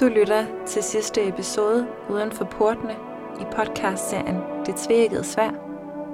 [0.00, 2.96] Du lytter til sidste episode uden for portene
[3.40, 5.50] i podcastserien Det tvækkede svær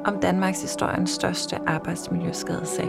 [0.04, 2.88] om Danmarks historiens største arbejdsmiljøskadesag.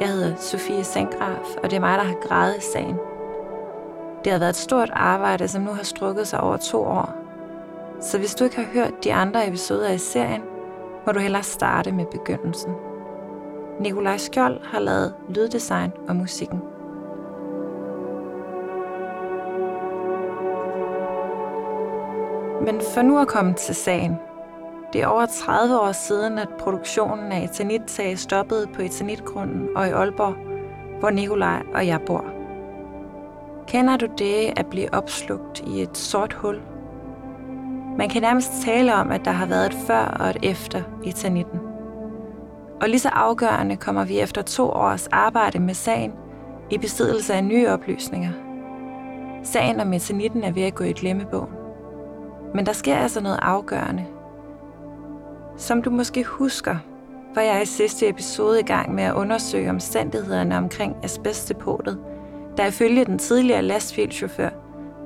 [0.00, 2.96] Jeg hedder Sofie Sengraf, og det er mig, der har grædet i sagen.
[4.24, 7.14] Det har været et stort arbejde, som nu har strukket sig over to år.
[8.00, 10.42] Så hvis du ikke har hørt de andre episoder i serien,
[11.06, 12.72] må du hellere starte med begyndelsen.
[13.80, 16.60] Nikolaj Skjold har lavet lyddesign og musikken.
[22.66, 24.16] Men for nu at komme til sagen.
[24.92, 29.90] Det er over 30 år siden, at produktionen af etanittag stoppede på etanitgrunden og i
[29.90, 30.34] Aalborg,
[31.00, 32.24] hvor Nikolaj og jeg bor.
[33.66, 36.60] Kender du det at blive opslugt i et sort hul?
[37.98, 41.60] Man kan nærmest tale om, at der har været et før og et efter etanitten.
[42.80, 46.12] Og lige så afgørende kommer vi efter to års arbejde med sagen
[46.70, 48.30] i besiddelse af nye oplysninger.
[49.42, 51.55] Sagen om etanitten er ved at gå i glemmebogen.
[52.54, 54.06] Men der sker altså noget afgørende.
[55.56, 56.76] Som du måske husker,
[57.34, 61.98] var jeg i sidste episode i gang med at undersøge omstændighederne omkring asbestdepotet,
[62.56, 64.50] der ifølge den tidligere lastbilchauffør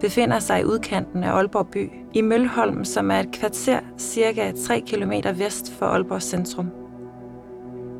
[0.01, 4.81] befinder sig i udkanten af Aalborg by, i Mølholm, som er et kvarter cirka 3
[4.81, 6.71] km vest for Aalborg centrum.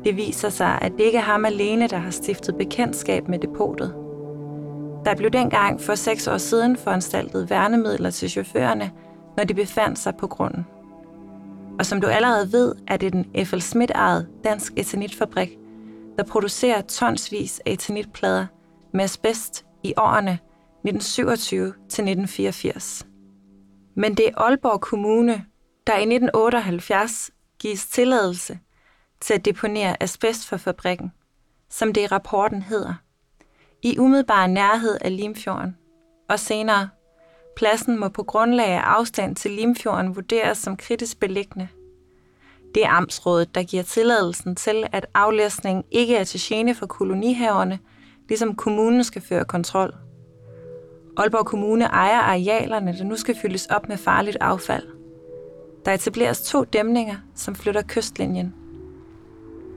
[0.05, 3.93] Det viser sig, at det ikke er ham alene, der har stiftet bekendtskab med depotet.
[5.05, 8.91] Der blev dengang for seks år siden foranstaltet værnemidler til chaufførerne,
[9.37, 10.65] når de befandt sig på grunden.
[11.79, 13.59] Og som du allerede ved, er det den F.L.
[13.59, 15.57] Schmidt-ejede dansk etanitfabrik,
[16.17, 18.45] der producerer tonsvis af etanitplader
[18.93, 23.07] med asbest i årene 1927 til 1984.
[23.95, 25.45] Men det er Aalborg Kommune,
[25.87, 28.59] der i 1978 gives tilladelse
[29.21, 31.11] til at deponere asbest for fabrikken,
[31.69, 32.93] som det i rapporten hedder,
[33.81, 35.77] i umiddelbar nærhed af Limfjorden,
[36.29, 36.89] og senere
[37.61, 41.67] Pladsen må på grundlag af afstand til Limfjorden vurderes som kritisk beliggende.
[42.75, 47.79] Det er Amtsrådet, der giver tilladelsen til, at aflæsning ikke er til gene for kolonihaverne,
[48.29, 49.93] ligesom kommunen skal føre kontrol.
[51.17, 54.87] Aalborg Kommune ejer arealerne, der nu skal fyldes op med farligt affald.
[55.85, 58.53] Der etableres to dæmninger, som flytter kystlinjen.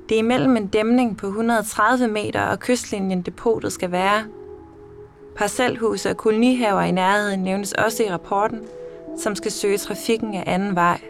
[0.08, 4.24] Det er imellem en dæmning på 130 meter og kystlinjen depotet skal være,
[5.36, 8.60] Parcelhuse og kolonihaver i nærheden nævnes også i rapporten,
[9.18, 11.00] som skal søge trafikken af anden vej.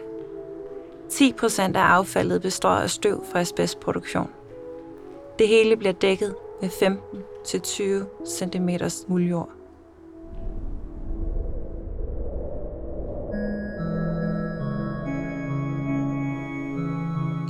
[1.09, 4.29] 10 procent af affaldet består af støv fra asbestproduktion.
[5.39, 8.69] Det hele bliver dækket med 15-20 cm
[9.07, 9.49] muljord.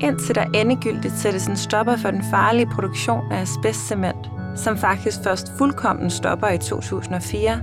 [0.02, 5.52] Indtil der endegyldigt sættes en stopper for den farlige produktion af asbestcement, som faktisk først
[5.58, 7.62] fuldkommen stopper i 2004,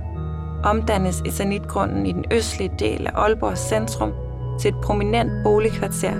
[0.63, 4.11] omdannes etanitgrunden i den østlige del af Aalborg centrum
[4.59, 6.13] til et prominent boligkvarter.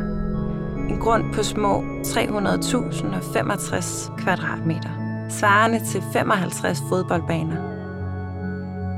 [0.89, 4.89] En grund på små 300.065 kvadratmeter,
[5.29, 7.57] svarende til 55 fodboldbaner.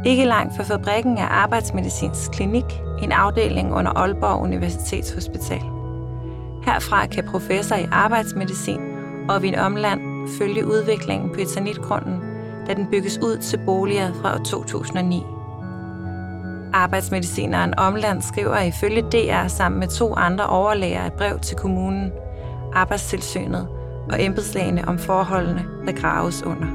[0.05, 5.61] Ikke langt fra fabrikken er Arbejdsmedicinsk Klinik, en afdeling under Aalborg Universitetshospital.
[6.65, 8.79] Herfra kan professor i arbejdsmedicin
[9.29, 12.21] og Vin Omland følge udviklingen på etanitgrunden,
[12.67, 15.23] da den bygges ud til boliger fra 2009.
[16.73, 22.11] Arbejdsmedicineren Omland skriver ifølge DR sammen med to andre overlæger et brev til kommunen,
[22.73, 23.67] arbejdstilsynet
[24.11, 26.67] og embedslægene om forholdene, der graves under.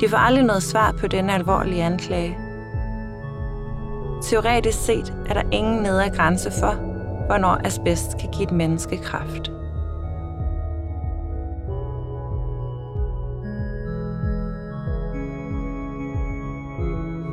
[0.00, 2.38] De får aldrig noget svar på denne alvorlige anklage.
[4.22, 6.72] Teoretisk set er der ingen nedre grænse for,
[7.26, 9.50] hvornår asbest kan give et menneske kraft.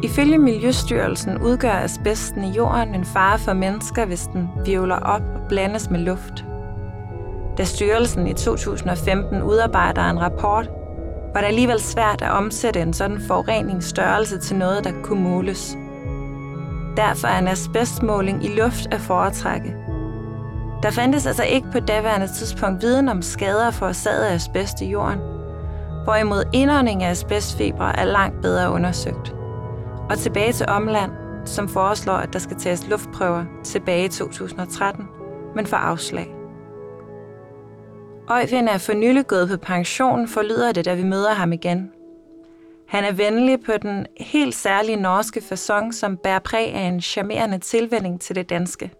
[0.03, 5.41] Ifølge Miljøstyrelsen udgør asbesten i jorden en fare for mennesker, hvis den vivler op og
[5.49, 6.45] blandes med luft.
[7.57, 10.69] Da styrelsen i 2015 udarbejder en rapport,
[11.33, 15.77] var det alligevel svært at omsætte en sådan forureningsstørrelse til noget, der kunne måles.
[16.97, 19.75] Derfor er en asbestmåling i luft at foretrække.
[20.83, 25.19] Der fandtes altså ikke på daværende tidspunkt viden om skader forårsaget af asbest i jorden,
[26.03, 29.35] hvorimod indånding af asbestfibre er langt bedre undersøgt.
[30.11, 31.11] Og tilbage til Omland,
[31.45, 35.07] som foreslår, at der skal tages luftprøver tilbage i 2013,
[35.55, 36.35] men får afslag.
[38.29, 41.91] Øjvind er for nylig gået på pension, forlyder det, da vi møder ham igen.
[42.87, 47.59] Han er venlig på den helt særlige norske façon, som bærer præg af en charmerende
[47.59, 48.91] tilvænning til det danske.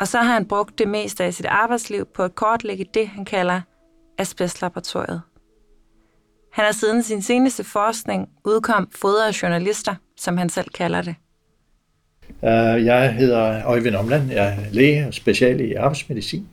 [0.00, 3.24] Og så har han brugt det meste af sit arbejdsliv på at kortlægge det, han
[3.24, 3.60] kalder
[4.18, 5.22] asbestlaboratoriet.
[6.50, 11.14] Han har siden sin seneste forskning udkom fodret journalister, som han selv kalder det.
[12.42, 14.30] Uh, jeg hedder Øjvind Omland.
[14.30, 16.48] Jeg er læge og special i arbejdsmedicin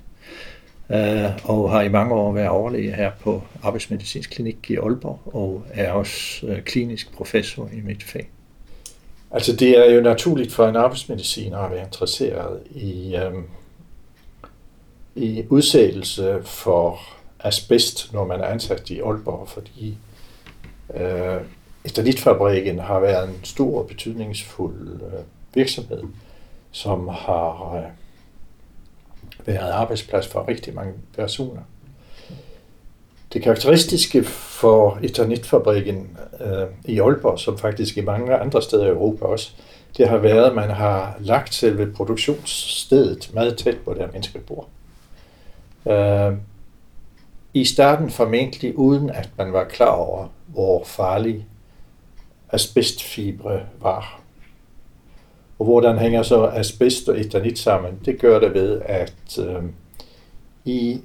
[0.90, 5.66] uh, og har i mange år været overlæge her på Arbejdsmedicinsk Klinik i Aalborg og
[5.74, 8.30] er også uh, klinisk professor i mit fag.
[9.32, 13.46] Altså det er jo naturligt for en arbejdsmediciner at være interesseret i, um,
[15.16, 17.00] i udsættelse for
[17.46, 19.98] asbest, når man er ansat i Aalborg, fordi
[20.94, 21.42] øh,
[21.86, 26.04] Estalitfabrikken har været en stor og betydningsfuld øh, virksomhed,
[26.72, 27.84] som har øh,
[29.46, 31.62] været arbejdsplads for rigtig mange personer.
[33.34, 39.26] Det karakteristiske for Eternitfabrikken øh, i Aalborg, som faktisk i mange andre steder i Europa
[39.26, 39.52] også,
[39.98, 44.68] det har været, at man har lagt selve produktionsstedet meget tæt på der mennesker bor.
[45.92, 46.38] Øh,
[47.56, 51.46] i starten formentlig uden at man var klar over, hvor farlig
[52.52, 54.22] asbestfibre var.
[55.60, 58.00] Og hvordan hænger så asbest og eternit sammen?
[58.06, 59.64] Det gør det ved, at øh,
[60.66, 61.02] i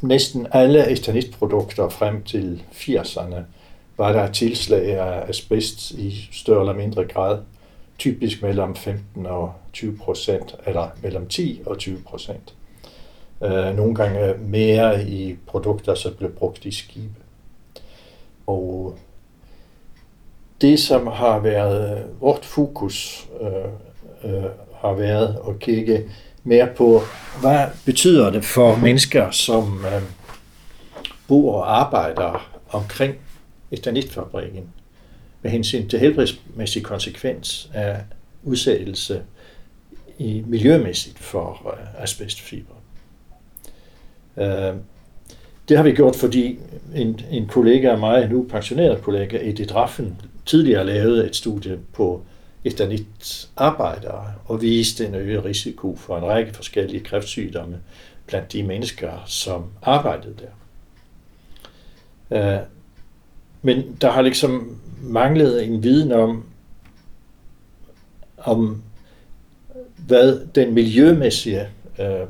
[0.00, 3.36] næsten alle eternitprodukter frem til 80'erne
[3.96, 7.38] var der tilslag af asbest i større eller mindre grad,
[7.98, 12.54] typisk mellem 15 og 20 procent, eller mellem 10 og 20 procent.
[13.42, 17.14] Øh, nogle gange mere i produkter, som blev brugt i skibe.
[18.46, 18.98] Og
[20.60, 24.44] det, som har været øh, vort fokus, øh, øh,
[24.74, 26.04] har været at kigge
[26.44, 27.00] mere på,
[27.40, 30.02] hvad betyder det for mennesker, som øh,
[31.28, 33.14] bor og arbejder omkring
[33.70, 34.68] eternitfabrikken
[35.42, 38.00] med hensyn til helbredsmæssig konsekvens af
[38.42, 39.22] udsættelse
[40.18, 42.74] i miljømæssigt for øh, asbestfiber.
[44.36, 44.74] Øh,
[45.68, 46.58] det har vi gjort, fordi
[46.94, 52.22] en, en kollega af mig, nu pensioneret kollega, Edith Raffen, tidligere lavede et studie på
[52.64, 57.78] eternit-arbejdere og viste en øget risiko for en række forskellige kræftsygdomme
[58.26, 60.54] blandt de mennesker, som arbejdede der.
[62.30, 62.60] Øh,
[63.62, 66.44] men der har ligesom manglet en viden om,
[68.38, 68.82] om
[69.96, 72.26] hvad den miljømæssige øh,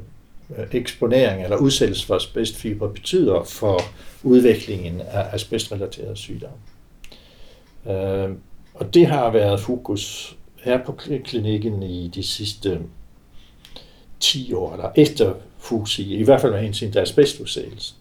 [0.50, 3.80] Øh, eksponering eller udsættelse for asbestfiber betyder for
[4.22, 6.56] udviklingen af asbestrelaterede sygdomme.
[7.86, 8.30] Øh,
[8.74, 10.92] og det har været fokus her på
[11.24, 12.80] klinikken i de sidste
[14.20, 17.96] 10 år, eller efter fusi, i, hvert fald med hensyn til asbestudsættelsen.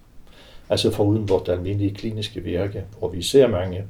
[0.69, 3.83] Altså foruden vort almindelige kliniske virke, hvor vi ser mange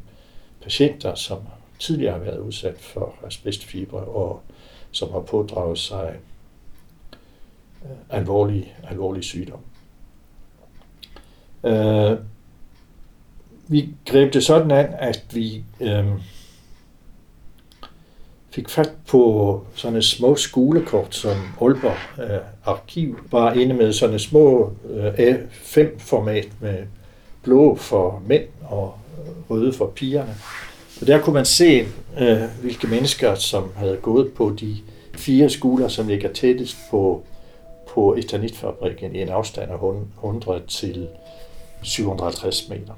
[0.62, 1.38] patienter, som
[1.80, 4.42] tidligere har været udsat for asbestfibre og
[4.92, 6.16] som har pådraget sig
[8.10, 9.60] alvorlig, alvorlig sygdom.
[11.64, 12.18] Øh,
[13.68, 16.06] vi greb det sådan an, at vi øh,
[18.50, 24.16] fik fat på sådan et små skolekort, som Aalborg øh, Arkiv var inde med sådan
[24.16, 26.78] et små øh, A5-format med
[27.44, 28.94] blå for mænd og
[29.50, 30.36] røde for pigerne.
[31.02, 31.86] Og der kunne man se,
[32.20, 34.78] øh, hvilke mennesker, som havde gået på de
[35.14, 37.24] fire skoler, som ligger tættest på,
[37.94, 41.08] på Eternitfabrikken i en afstand af 100 til
[41.82, 42.94] 750 meter.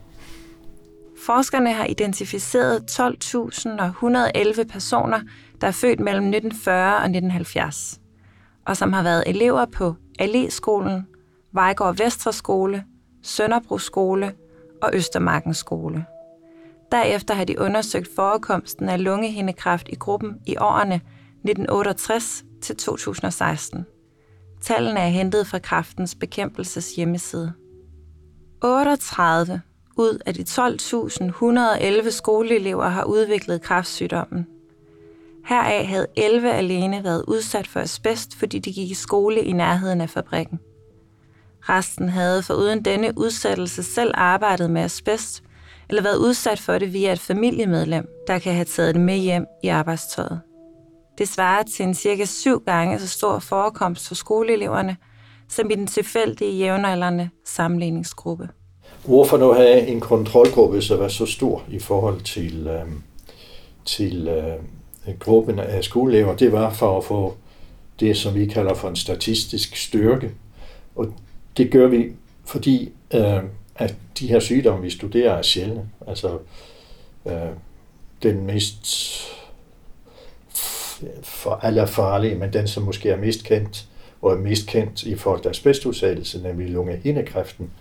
[1.26, 5.20] Forskerne har identificeret 12.111 personer,
[5.62, 8.00] der er født mellem 1940 og 1970,
[8.66, 11.08] og som har været elever på Allé-skolen,
[11.52, 12.84] Vejgaard Vestre Skole,
[13.24, 14.34] Sønderbro Skole
[14.82, 16.06] og Østermarkens Skole.
[16.92, 23.86] Derefter har de undersøgt forekomsten af lungehindekræft i gruppen i årene 1968 til 2016.
[24.66, 27.54] Tallene er hentet fra kraftens bekæmpelses hjemmeside.
[28.64, 29.62] 38
[29.98, 30.42] ud af de
[32.04, 34.48] 12.111 skoleelever har udviklet kræftsygdommen.
[35.46, 40.02] Heraf havde 11 alene været udsat for asbest, fordi de gik i skole i nærheden
[40.02, 40.60] af fabrikken.
[41.62, 45.44] Resten havde foruden denne udsættelse selv arbejdet med asbest,
[45.90, 49.46] eller været udsat for det via et familiemedlem, der kan have taget det med hjem
[49.64, 50.42] i arbejdstøjet.
[51.18, 54.98] Det svarer til en cirka syv gange så stor forekomst for skoleeleverne,
[55.50, 58.50] som i den tilfældige jævnaldrende sammenligningsgruppe.
[59.06, 62.86] Hvorfor nu have en kontrolgruppe, så var så stor i forhold til, øh,
[63.86, 66.36] til øh, gruppen af skoleelever?
[66.36, 67.36] Det var for at få
[68.00, 70.32] det, som vi kalder for en statistisk styrke.
[70.96, 71.14] Og
[71.58, 72.12] det gør vi,
[72.46, 73.44] fordi øh,
[73.76, 75.90] at de her sygdomme, vi studerer, er sjældne.
[76.08, 76.38] Altså,
[77.26, 77.34] øh,
[78.24, 78.88] den mest
[81.24, 81.82] for alle
[82.36, 83.88] men den, som måske er mest kendt,
[84.22, 87.72] og er mest kendt i forhold til asbestudsættelse, nemlig lungehindekræften,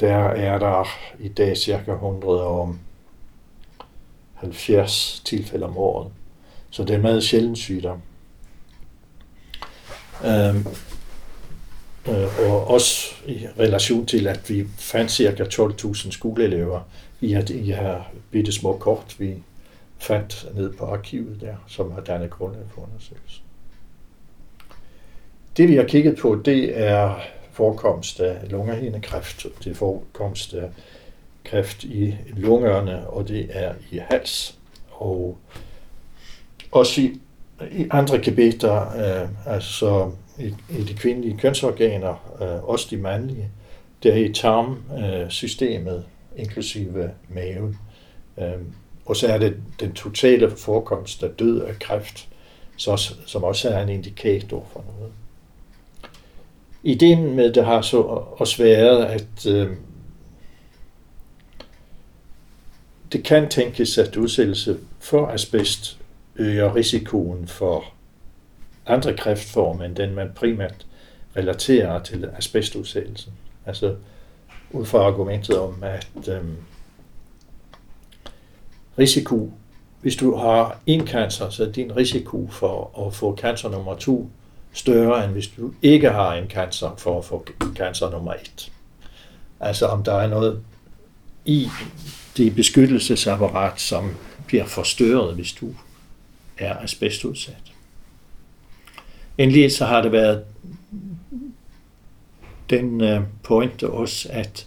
[0.00, 2.78] der er der i dag cirka 100 om
[4.34, 6.12] 70 tilfælde om året.
[6.70, 8.02] Så det er en meget sjælden sygdom.
[10.24, 10.66] Øhm,
[12.08, 16.80] øh, og også i relation til, at vi fandt cirka 12.000 skoleelever
[17.20, 19.34] i at i her bitte små kort, vi
[20.00, 23.44] fandt ned på arkivet der, som har dannet grundlag for undersøgelsen.
[25.56, 27.14] Det vi har kigget på, det er
[27.52, 30.70] forekomst af lungehindekræft, det er forekomst af
[31.44, 34.58] kræft i lungerne, og det er i hals.
[34.90, 35.38] Og
[36.72, 37.20] også i,
[37.72, 43.50] i andre gebitter, øh, altså i, i de kvindelige kønsorganer, øh, også de mandlige,
[44.02, 47.78] det er i tarmsystemet, øh, inklusive maven.
[48.38, 48.60] Øh,
[49.10, 52.28] og så er det den totale forekomst af død af kræft,
[52.76, 55.12] så, som også er en indikator for noget.
[56.82, 59.76] Ideen med det har så også været, at øh,
[63.12, 65.98] det kan tænkes, at udsættelse for asbest
[66.36, 67.84] øger risikoen for
[68.86, 70.86] andre kræftformer end den, man primært
[71.36, 73.32] relaterer til asbestudsættelsen.
[73.66, 73.96] Altså
[74.70, 76.44] ud fra argumentet om, at øh,
[78.98, 79.52] risiko,
[80.00, 84.30] hvis du har en cancer, så er din risiko for at få cancer nummer to
[84.72, 88.72] større, end hvis du ikke har en cancer for at få cancer nummer et.
[89.60, 90.60] Altså om der er noget
[91.44, 91.68] i
[92.36, 94.10] det beskyttelsesapparat, som
[94.46, 95.74] bliver forstørret, hvis du
[96.58, 97.72] er asbestudsat.
[99.38, 100.44] Endelig så har det været
[102.70, 104.66] den øh, pointe også, at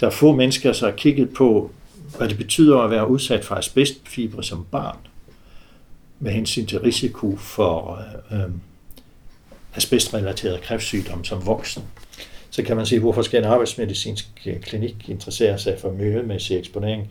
[0.00, 1.70] der er få mennesker, der har kigget på,
[2.18, 4.96] hvad det betyder at være udsat for asbestfibre som barn,
[6.20, 8.38] med hensyn til risiko for øh,
[9.74, 11.82] asbestrelateret kræftsygdom som voksen.
[12.50, 17.10] Så kan man sige, hvorfor skal en arbejdsmedicinsk øh, klinik interessere sig for miljømæssig eksponering?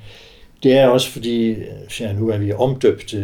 [0.64, 1.66] Det er også fordi, øh,
[2.00, 3.16] ja, nu er vi omdøbt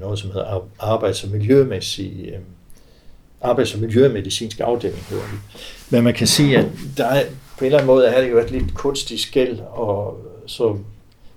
[0.00, 2.38] noget, som hedder arbejds- og miljømæssig øh,
[3.40, 5.60] arbejds- og miljømedicinsk afdeling, hedder det.
[5.90, 6.66] Men man kan sige, at
[6.96, 7.24] der er,
[7.58, 10.78] på en eller anden måde er det jo et lidt kunstigt skæld, og så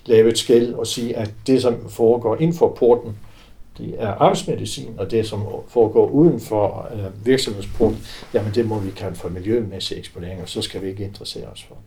[0.06, 3.18] lave et skæld og sige, at det, som foregår inden for porten,
[3.78, 8.92] det er arbejdsmedicin, og det, som foregår uden for øh, virksomhedsporten, jamen det må vi
[8.92, 11.78] kalde for miljømæssig eksponering, og så skal vi ikke interessere os for.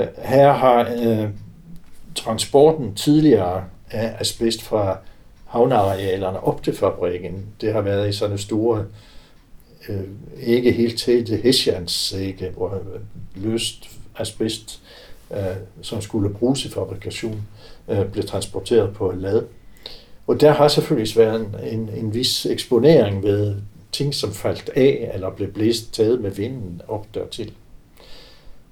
[0.00, 1.28] Øh, her har øh,
[2.14, 4.98] transporten tidligere af asbest fra
[5.46, 8.84] havnearealerne op til fabrikken, det har været i sådan store,
[9.88, 10.00] øh,
[10.40, 13.00] ikke helt tætte hessiansække, hvor øh,
[13.44, 15.01] løst asbest, øh,
[15.32, 17.42] Øh, som skulle bruges i fabrikation,
[17.88, 19.42] øh, blev transporteret på lad.
[20.26, 23.54] Og der har selvfølgelig været en, en, en vis eksponering ved
[23.92, 27.52] ting, som faldt af eller blev blæst taget med vinden op dertil.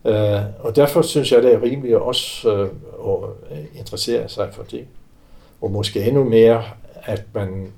[0.04, 2.52] Uh, og derfor synes jeg, det er rimeligt også
[2.98, 4.84] uh, at interessere sig for det.
[5.60, 6.64] Og måske endnu mere,
[6.94, 7.72] at man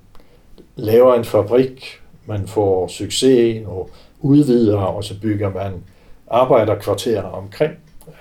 [0.77, 5.73] laver en fabrik, man får succes og udvider, og så bygger man
[6.31, 7.73] arbejderkvarterer omkring,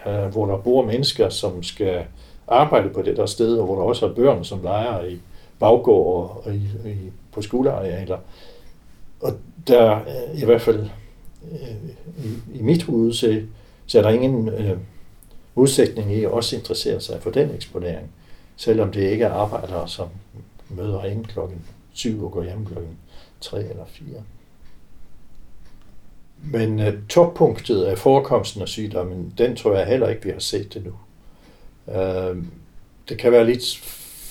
[0.05, 2.05] uh, hvor der bor mennesker, som skal
[2.47, 5.19] arbejde på det der sted, og hvor der også er børn, som leger i
[5.59, 8.17] baggård og i, i, på skolearealer.
[9.21, 9.33] Og
[9.67, 10.89] der øh, i hvert fald
[11.51, 11.75] øh,
[12.25, 13.41] i, i mit hoved, så,
[13.85, 14.77] så er der ingen øh,
[15.55, 18.11] modsætning i at også interessere sig for den eksponering,
[18.55, 20.07] selvom det ikke er arbejdere, som
[20.69, 21.61] møder ind klokken
[21.93, 22.97] 7 og går hjem klokken
[23.41, 24.07] 3 eller 4.
[26.43, 30.74] Men øh, toppunktet af forekomsten af sygdommen, den tror jeg heller ikke, vi har set
[30.74, 30.93] det nu.
[31.93, 32.38] Øh,
[33.10, 33.63] det kan være lidt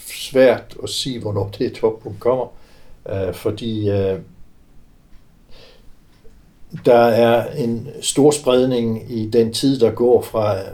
[0.07, 2.47] svært at sige, hvornår det toppunkt kommer,
[3.09, 4.19] øh, fordi øh,
[6.85, 10.71] der er en stor spredning i den tid, der går fra øh,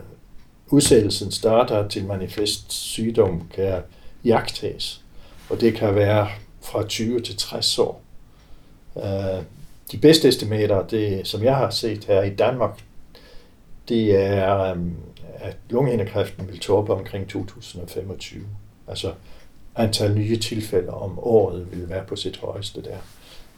[0.70, 3.82] udsættelsen starter til manifest sygdom kan
[4.24, 5.02] jagtes.
[5.50, 6.28] Og det kan være
[6.62, 8.02] fra 20 til 60 år.
[8.94, 9.02] Uh,
[9.92, 12.80] de bedste estimater, det, som jeg har set her i Danmark,
[13.88, 14.96] det er, øhm,
[15.34, 18.44] at lungehindekræften vil toppe omkring 2025.
[18.88, 19.12] Altså
[19.76, 22.98] antal nye tilfælde om året vil være på sit højeste der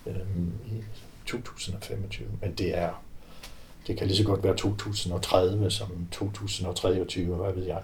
[0.06, 0.82] øhm, i
[1.26, 2.28] 2025.
[2.40, 2.90] Men det er
[3.88, 7.80] det kan lige så godt være 2030 som 2023, hvad ved jeg.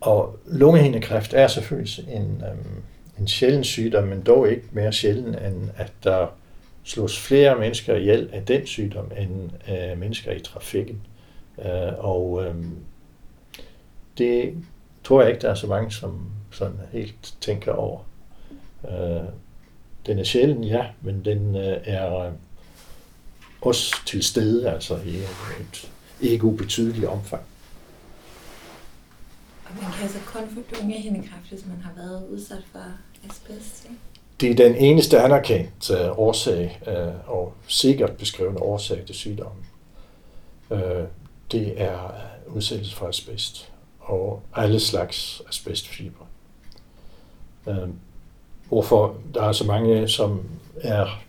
[0.00, 2.82] Og lungehindekræft er selvfølgelig en, øhm,
[3.18, 6.26] en sjælden sygdom, men dog ikke mere sjælden, end at der
[6.84, 11.02] slås flere mennesker ihjel af den sygdom, end af mennesker i trafikken.
[11.58, 12.54] Øh, og øh,
[14.18, 14.54] det
[15.04, 18.00] tror jeg ikke, der er så mange, som sådan helt tænker over.
[18.88, 19.28] Øh,
[20.06, 22.32] den er sjælden, ja, men den øh, er
[23.60, 25.16] også til stede altså i
[25.60, 27.42] et ikke ubetydeligt omfang.
[29.64, 30.60] Og man kan altså kun få
[31.28, 32.84] kraft hvis man har været udsat for
[33.28, 34.09] asbest, ikke?
[34.40, 39.64] Det er den eneste anerkendte øh, årsag øh, og sikkert beskrevne årsag til sygdommen.
[40.70, 41.04] Øh,
[41.52, 42.14] det er
[42.46, 46.26] udsættelse for asbest og alle slags asbestfibre.
[47.68, 47.88] Øh,
[48.68, 50.42] hvorfor der er så mange, som
[50.80, 51.20] er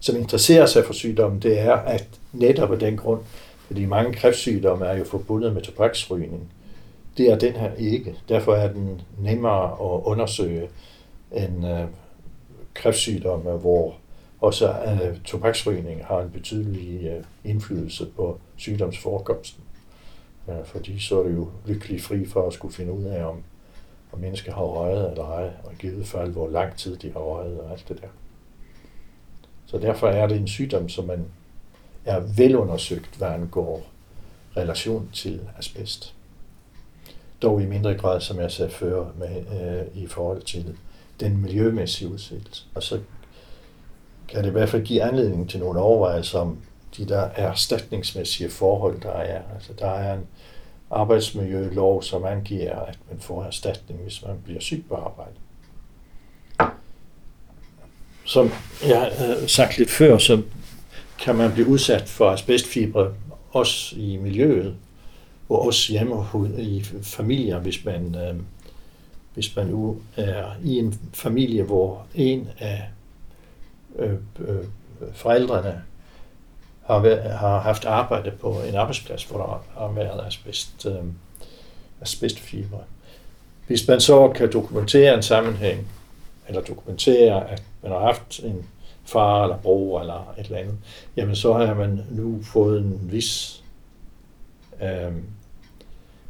[0.00, 3.20] som interesserer sig for sygdommen, det er, at netop af den grund,
[3.66, 6.52] fordi mange kræftsygdomme er jo forbundet med tobaksrygning.
[7.16, 8.14] Det er den her ikke.
[8.28, 10.68] Derfor er den nemmere at undersøge
[11.32, 11.84] end øh,
[12.74, 13.94] kræftsygdomme, hvor
[14.40, 19.64] også øh, tobaksrygning har en betydelig øh, indflydelse på sygdomsforekomsten.
[20.48, 23.42] Øh, fordi så er det jo lykkelig fri for at skulle finde ud af, om,
[24.12, 27.20] om mennesker har røget eller ej, og i givet fald, hvor lang tid de har
[27.20, 28.08] røget og alt det der.
[29.66, 31.24] Så derfor er det en sygdom, som man
[32.04, 33.82] er velundersøgt, hvad angår
[34.56, 36.14] relation til asbest.
[37.42, 40.76] Dog i mindre grad, som jeg sagde før, med, øh, i forhold til
[41.24, 42.64] den miljømæssige udsættelse.
[42.74, 43.00] Og så
[44.28, 46.58] kan det i hvert fald give anledning til nogle overvejelser om
[46.96, 49.42] de der erstatningsmæssige forhold, der er.
[49.54, 50.26] Altså, der er en
[50.90, 55.32] arbejdsmiljølov, som angiver, at man får erstatning, hvis man bliver syg på arbejde.
[58.24, 58.50] Som
[58.86, 60.42] jeg har sagt lidt før, så
[61.18, 63.14] kan man blive udsat for asbestfibre
[63.50, 64.76] også i miljøet,
[65.48, 66.14] og også hjemme
[66.58, 68.34] i familier, hvis man, øh,
[69.34, 72.88] hvis man nu er i en familie, hvor en af
[73.98, 74.64] øh, øh,
[75.12, 75.82] forældrene
[76.86, 81.04] har, været, har haft arbejde på en arbejdsplads, hvor der har været asbest, øh,
[82.00, 82.78] asbestfibre.
[83.66, 85.88] Hvis man så kan dokumentere en sammenhæng,
[86.48, 88.66] eller dokumentere, at man har haft en
[89.04, 90.76] far eller bror eller et eller andet,
[91.16, 93.62] jamen så har man nu fået en vis
[94.82, 95.12] øh,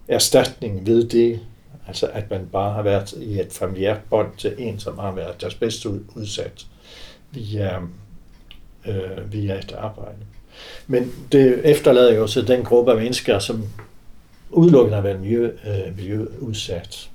[0.08, 1.40] erstatning ved det,
[1.86, 5.40] altså at man bare har været i et familiært bånd til en, som har været
[5.40, 6.66] deres bedste udsat
[7.30, 7.78] via,
[8.86, 10.18] øh, via et arbejde.
[10.86, 13.64] Men det efterlader jo så den gruppe af mennesker, som
[14.50, 17.10] udelukkende har været miljø, øh, miljøudsat,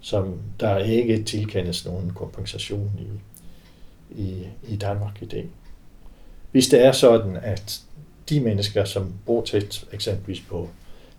[0.00, 3.20] som der ikke tilkendes nogen kompensation i,
[4.22, 5.48] i, i Danmark i dag.
[6.52, 7.80] Hvis det er sådan, at
[8.28, 10.68] de mennesker, som bor tæt eksempelvis på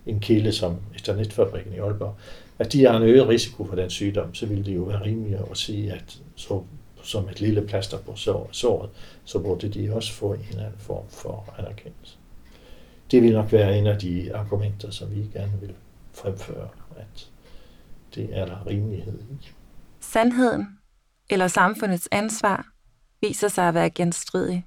[0.05, 2.15] en kilde som Eternetfabrikken i Aalborg,
[2.59, 5.41] at de har en øget risiko for den sygdom, så ville det jo være rimeligt
[5.51, 6.63] at sige, at så,
[7.03, 8.15] som et lille plaster på
[8.51, 8.89] såret,
[9.23, 12.17] så burde de også få en eller anden form for anerkendelse.
[13.11, 15.73] Det vil nok være en af de argumenter, som vi gerne vil
[16.13, 17.29] fremføre, at
[18.15, 19.49] det er der rimelighed i.
[19.99, 20.67] Sandheden
[21.29, 22.65] eller samfundets ansvar
[23.21, 24.65] viser sig at være genstridig.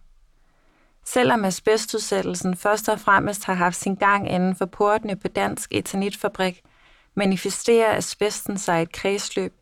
[1.04, 6.62] Selvom asbestudsættelsen først og fremmest har haft sin gang inden for portene på Dansk Etanitfabrik,
[7.14, 9.54] manifesterer asbesten sig et kredsløb.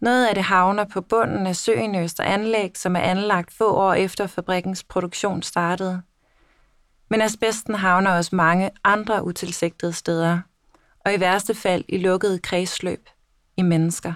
[0.00, 3.94] Noget af det havner på bunden af søen Øster Anlæg, som er anlagt få år
[3.94, 6.02] efter fabrikkens produktion startede.
[7.10, 10.40] Men asbesten havner også mange andre utilsigtede steder,
[11.04, 13.08] og i værste fald i lukkede kredsløb
[13.56, 14.12] i mennesker.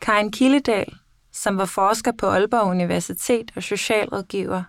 [0.00, 0.94] Karin Kildedal,
[1.32, 4.62] som var forsker på Aalborg Universitet og socialrådgiver,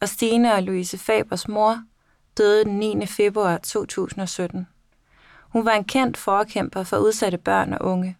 [0.00, 1.82] og Stine og Louise Fabers mor,
[2.38, 3.06] døde den 9.
[3.06, 4.66] februar 2017.
[5.52, 8.16] Hun var en kendt forkæmper for udsatte børn og unge.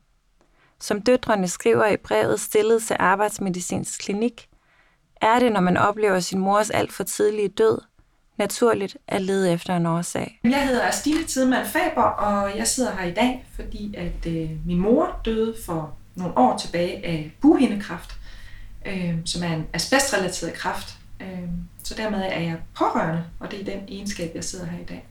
[0.80, 4.48] Som døtrene skriver i brevet stillet til Arbejdsmedicinsk Klinik,
[5.20, 7.78] er det, når man oplever sin mors alt for tidlige død,
[8.36, 10.40] naturligt at lede efter en årsag.
[10.44, 14.78] Jeg hedder Stine Tidemand Faber, og jeg sidder her i dag, fordi at øh, min
[14.78, 18.16] mor døde for nogle år tilbage af buhindekræft,
[18.86, 20.98] øh, som er en asbestrelateret kræft.
[21.20, 21.48] Øh,
[21.84, 25.06] så dermed er jeg pårørende, og det er den egenskab, jeg sidder her i dag.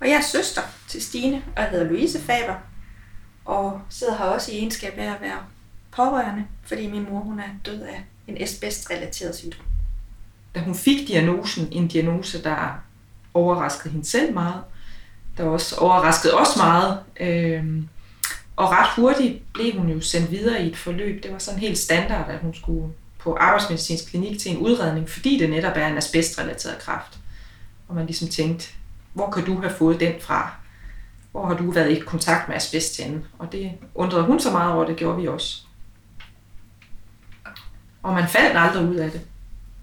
[0.00, 2.54] Og jeg er søster til Stine, og hedder Louise Faber,
[3.44, 5.38] og sidder her også i egenskab af at være
[5.92, 9.66] pårørende, fordi min mor hun er død af en asbestrelateret sygdom.
[10.54, 12.82] Da hun fik diagnosen, en diagnose, der
[13.34, 14.62] overraskede hende selv meget,
[15.36, 17.82] der også overraskede os meget, øh,
[18.56, 21.22] og ret hurtigt blev hun jo sendt videre i et forløb.
[21.22, 25.38] Det var sådan helt standard, at hun skulle på arbejdsmedicinsk klinik til en udredning, fordi
[25.38, 27.18] det netop er en asbestrelateret kræft.
[27.88, 28.68] Og man ligesom tænkte,
[29.12, 30.54] hvor kan du have fået den fra?
[31.30, 33.24] Hvor har du været i kontakt med asbest henne?
[33.38, 35.62] Og det undrede hun så meget over, det gjorde vi også.
[38.02, 39.20] Og man faldt aldrig ud af det.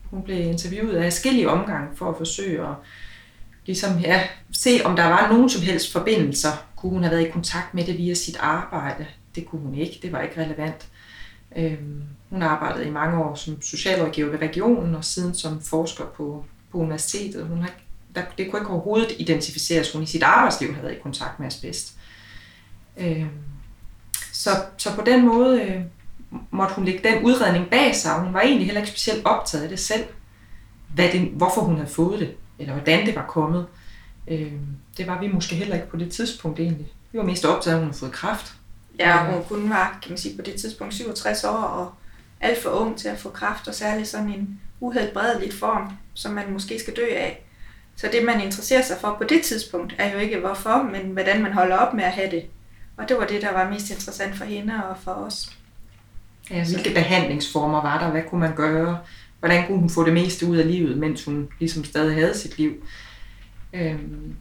[0.09, 2.75] Hun blev interviewet af forskellige omgange for at forsøge at
[3.65, 6.49] ligesom, ja, se, om der var nogen som helst forbindelser.
[6.75, 9.05] Kunne hun have været i kontakt med det via sit arbejde?
[9.35, 9.99] Det kunne hun ikke.
[10.01, 10.87] Det var ikke relevant.
[11.55, 16.45] Øhm, hun arbejdede i mange år som socialrådgiver ved regionen og siden som forsker på,
[16.71, 17.47] på universitetet.
[17.47, 17.71] Hun har
[18.17, 21.47] der, det kunne ikke overhovedet identificeres, hun i sit arbejdsliv havde været i kontakt med
[21.47, 21.93] asbest.
[22.97, 23.25] Øh,
[24.33, 25.81] så, så på den måde øh,
[26.51, 29.63] måtte hun lægge den udredning bag sig, og hun var egentlig heller ikke specielt optaget
[29.63, 30.05] af det selv,
[30.95, 33.65] hvad det, hvorfor hun havde fået det, eller hvordan det var kommet.
[34.27, 34.51] Øh,
[34.97, 36.87] det var vi måske heller ikke på det tidspunkt egentlig.
[37.11, 38.53] Vi var mest optaget af, at hun havde fået kræft.
[38.99, 41.93] Ja, hun kun var, kan man sige, på det tidspunkt 67 år, og
[42.41, 46.53] alt for ung til at få kræft, og særligt sådan en uhelbredeligt form, som man
[46.53, 47.46] måske skal dø af.
[47.97, 51.43] Så det, man interesserer sig for på det tidspunkt, er jo ikke hvorfor, men hvordan
[51.43, 52.43] man holder op med at have det.
[52.97, 55.57] Og det var det, der var mest interessant for hende og for os.
[56.51, 58.11] Ja, hvilke behandlingsformer var der?
[58.11, 58.99] Hvad kunne man gøre?
[59.39, 62.57] Hvordan kunne hun få det meste ud af livet, mens hun ligesom stadig havde sit
[62.57, 62.73] liv?
[63.73, 64.35] Øhm.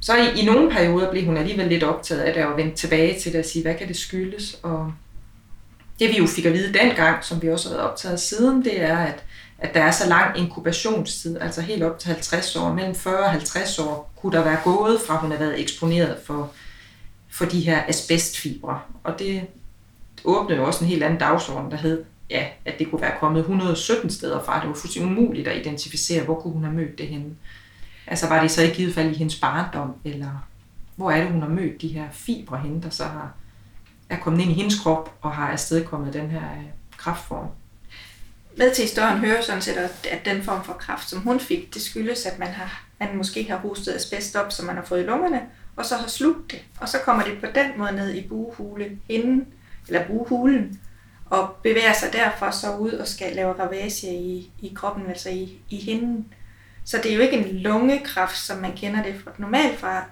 [0.00, 3.20] Så i, i nogle perioder blev hun alligevel lidt optaget af det og vendte tilbage
[3.20, 4.58] til det og sige, hvad kan det skyldes?
[4.62, 4.92] Og
[5.98, 8.82] det vi jo fik at vide dengang, som vi også har været optaget siden, det
[8.82, 9.24] er, at,
[9.60, 13.30] at der er så lang inkubationstid, altså helt op til 50 år, mellem 40 og
[13.30, 16.50] 50 år, kunne der være gået fra, hun har været eksponeret for,
[17.30, 18.80] for de her asbestfibre.
[19.04, 19.46] Og det
[20.24, 23.40] åbnede jo også en helt anden dagsorden, der hed, ja, at det kunne være kommet
[23.40, 24.60] 117 steder fra.
[24.60, 27.36] Det var fuldstændig umuligt at identificere, hvor kunne hun have mødt det henne.
[28.06, 30.46] Altså var det så i givet fald i hendes barndom, eller
[30.96, 33.32] hvor er det, hun har mødt de her fibre henne, der så har,
[34.08, 36.64] er kommet ind i hendes krop og har afstedkommet den her øh,
[36.96, 37.46] kraftform.
[38.60, 39.76] Med til historien hører sådan set,
[40.10, 43.44] at den form for kraft, som hun fik, det skyldes, at man, har, man måske
[43.50, 45.40] har hostet asbest op, som man har fået i lungerne,
[45.76, 46.62] og så har slugt det.
[46.80, 49.46] Og så kommer det på den måde ned i bughule inden,
[49.88, 50.80] eller buhulen,
[51.26, 55.58] og bevæger sig derfor så ud og skal lave ravage i, i kroppen, altså i,
[55.70, 56.26] i hinden.
[56.84, 60.04] Så det er jo ikke en lungekræft, som man kender det fra, normalt fra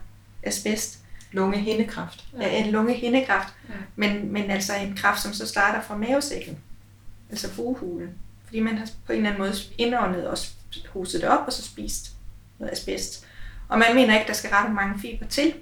[0.43, 0.99] asbest.
[1.33, 2.25] Lungehindekræft.
[2.41, 3.55] Ja, en lungehindekræft.
[3.69, 3.75] Ja.
[3.97, 6.59] Men, men altså en kræft, som så starter fra mavesækken,
[7.31, 8.15] altså buhulen.
[8.49, 10.39] Fordi man har på en eller anden måde indåndet og
[10.93, 12.11] hostet det op, og så spist
[12.59, 13.27] noget asbest.
[13.69, 15.55] Og man mener ikke, der skal ret mange fiber til.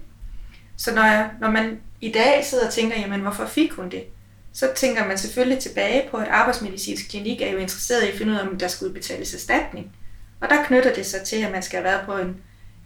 [0.76, 4.04] Så når, jeg, når man i dag sidder og tænker, jamen hvorfor fik hun det?
[4.52, 8.32] Så tænker man selvfølgelig tilbage på, at arbejdsmedicinsk klinik er jo interesseret i at finde
[8.32, 9.92] ud af, om der skal udbetales erstatning.
[10.40, 12.36] Og der knytter det sig til, at man skal have været på en,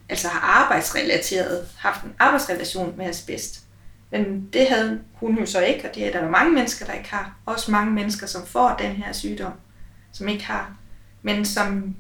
[0.09, 3.61] altså har arbejdsrelateret, haft en arbejdsrelation med asbest.
[4.11, 6.93] Men det havde hun jo så ikke, og det er der jo mange mennesker, der
[6.93, 7.37] ikke har.
[7.47, 9.53] Også mange mennesker, som får den her sygdom,
[10.13, 10.77] som ikke har.
[11.23, 11.97] Men som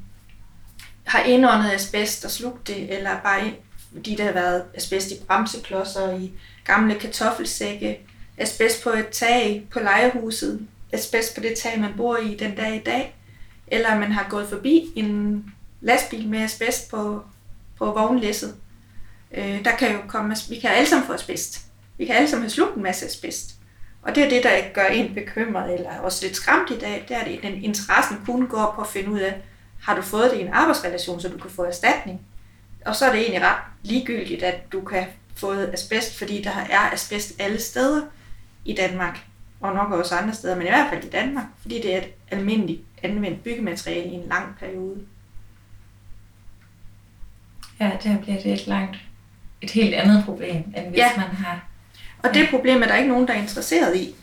[1.04, 3.52] har indåndet asbest og slugt det, eller bare
[3.92, 6.32] fordi der har været asbest i bremseklodser, i
[6.64, 7.98] gamle kartoffelsække,
[8.38, 12.76] asbest på et tag på lejehuset, asbest på det tag, man bor i den dag
[12.76, 13.16] i dag,
[13.66, 15.44] eller man har gået forbi en
[15.80, 17.22] lastbil med asbest på,
[17.78, 18.54] på vognlæsset.
[19.34, 21.66] Øh, der kan jo komme, vi kan alle sammen få asbest.
[21.98, 23.54] Vi kan alle sammen have slugt en masse asbest.
[24.02, 27.16] Og det er det, der gør en bekymret, eller også lidt skræmt i dag, det
[27.16, 29.40] er, at den interessen kun går på at finde ud af,
[29.82, 32.20] har du fået det i en arbejdsrelation, så du kan få erstatning?
[32.86, 35.04] Og så er det egentlig ret ligegyldigt, at du kan
[35.36, 38.02] få asbest, fordi der er asbest alle steder
[38.64, 39.18] i Danmark,
[39.60, 42.08] og nok også andre steder, men i hvert fald i Danmark, fordi det er et
[42.30, 45.00] almindeligt anvendt byggemateriale i en lang periode.
[47.80, 48.96] Ja, der bliver det et langt,
[49.60, 51.16] et helt andet problem, end hvis ja.
[51.16, 51.69] man har...
[52.22, 54.14] Og det problem er der ikke nogen, der er interesseret i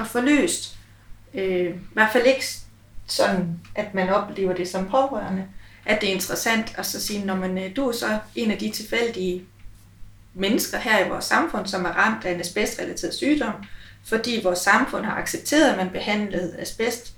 [0.00, 0.76] at få løst.
[1.34, 2.44] Øh, I hvert fald ikke
[3.06, 5.46] sådan, at man oplever det som pårørende,
[5.84, 8.58] at det er interessant at så sige, når man, øh, du er så en af
[8.58, 9.44] de tilfældige
[10.34, 13.52] mennesker her i vores samfund, som er ramt af en asbestrelateret sygdom,
[14.04, 17.12] fordi vores samfund har accepteret, at man behandlede asbest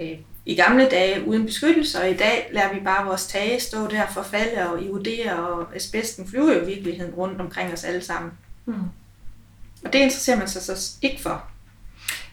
[0.00, 3.86] øh, i gamle dage uden beskyttelse, og i dag lader vi bare vores tage stå
[3.86, 8.04] der for falde og iodere, og asbesten flyver jo i virkeligheden rundt omkring os alle
[8.04, 8.32] sammen.
[8.66, 8.74] Mm.
[9.84, 11.44] Og det interesserer man sig så ikke for.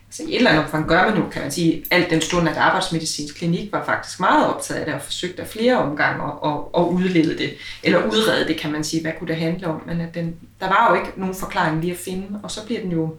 [0.10, 2.50] Så i et eller andet omfang gør man nu, kan man sige, alt den stund,
[2.50, 6.32] at arbejdsmedicinsk klinik var faktisk meget optaget af det, og forsøgte af flere omgange at,
[6.46, 7.54] at, at udlede det,
[7.84, 10.68] eller udrede det, kan man sige, hvad kunne det handle om, men at den, der
[10.68, 13.16] var jo ikke nogen forklaring lige at finde, og så bliver den jo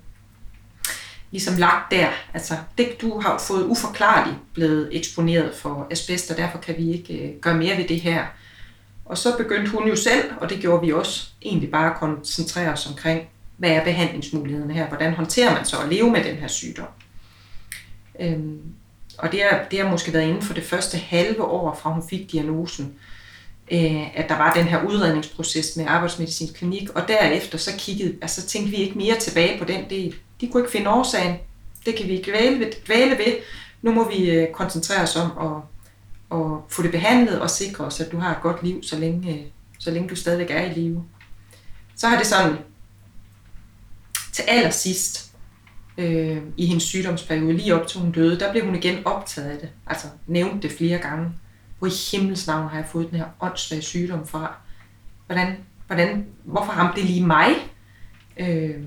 [1.31, 2.09] ligesom lagt der.
[2.35, 7.15] Altså, det, du har fået uforklarligt blevet eksponeret for asbest, og derfor kan vi ikke
[7.15, 8.25] øh, gøre mere ved det her.
[9.05, 12.73] Og så begyndte hun jo selv, og det gjorde vi også, egentlig bare at koncentrere
[12.73, 14.89] os omkring, hvad er behandlingsmulighederne her?
[14.89, 16.89] Hvordan håndterer man så at leve med den her sygdom?
[18.21, 18.61] Øhm,
[19.19, 22.03] og det har, det har måske været inden for det første halve år, fra hun
[22.09, 22.95] fik diagnosen,
[23.73, 28.47] øh, at der var den her udredningsproces med arbejdsmedicinsk klinik, og derefter så kiggede, altså
[28.47, 30.15] tænkte vi ikke mere tilbage på den del.
[30.41, 31.37] De kunne ikke finde årsagen.
[31.87, 32.73] Det kan vi dvæle ved.
[32.87, 33.33] Dvæle ved.
[33.83, 38.01] Nu må vi øh, koncentrere os om at, at få det behandlet og sikre os,
[38.01, 39.41] at du har et godt liv, så længe, øh,
[39.79, 41.05] så længe du stadigvæk er i live.
[41.97, 42.57] Så har det sådan
[44.37, 45.33] til allersidst
[45.99, 49.59] øh, i hendes sygdomsperiode, lige op til hun døde, der blev hun igen optaget af
[49.59, 49.69] det.
[49.87, 51.33] Altså nævnte det flere gange.
[51.79, 54.57] hvor i himmels navn har jeg fået den her åndssvage sygdom fra?
[55.27, 57.49] Hvordan, hvordan, hvorfor ramte det lige mig?
[58.37, 58.83] Øh,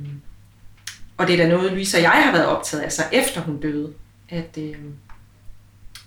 [1.18, 3.60] og det er da noget, Louise og jeg har været optaget af, så efter hun
[3.60, 3.94] døde.
[4.30, 4.76] At, øh,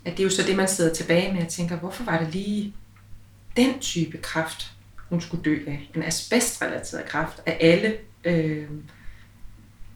[0.05, 2.35] at det er jo så det, man sidder tilbage med og tænker, hvorfor var det
[2.35, 2.75] lige
[3.57, 4.73] den type kraft,
[5.09, 5.91] hun skulle dø af?
[5.97, 7.97] En asbestrelateret kraft af alle.
[8.25, 8.67] Øh,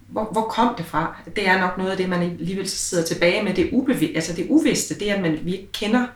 [0.08, 1.16] hvor, hvor kom det fra?
[1.36, 3.54] Det er nok noget af det, man alligevel sidder tilbage med.
[3.54, 6.06] Det, ubevidste, altså det uvidste, det at man, vi ikke kender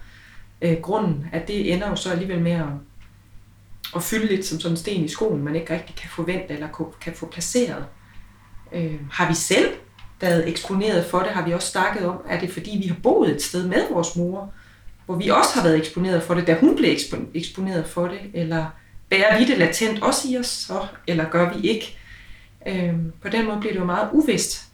[0.62, 2.66] øh, grunden, at det ender jo så alligevel med at,
[3.96, 6.92] at fylde lidt som sådan en sten i skoen, man ikke rigtig kan forvente eller
[7.00, 7.84] kan få placeret.
[8.72, 9.68] Øh, har vi selv
[10.20, 11.28] været eksponeret for det?
[11.28, 14.16] Har vi også snakket om, er det fordi vi har boet et sted med vores
[14.16, 14.52] mor,
[15.06, 16.96] hvor vi også har været eksponeret for det, da hun blev
[17.34, 18.66] eksponeret for det, eller
[19.10, 21.99] bærer vi det latent også i os, så, eller gør vi ikke?
[22.66, 24.68] Øh, på den måde bliver det jo meget uvist,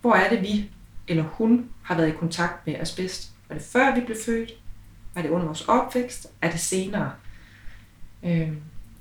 [0.00, 0.70] hvor er det vi
[1.08, 3.30] eller hun har været i kontakt med asbest.
[3.48, 4.52] Var det før vi blev født?
[5.14, 6.26] Var det under vores opvækst?
[6.42, 7.12] Er det senere?
[8.24, 8.52] Øh,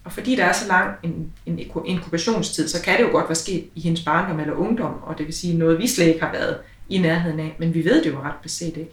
[0.03, 3.35] og fordi der er så lang en, en inkubationstid, så kan det jo godt være
[3.35, 6.31] sket i hendes barndom eller ungdom, og det vil sige noget, vi slet ikke har
[6.31, 8.91] været i nærheden af, men vi ved det jo ret beset ikke.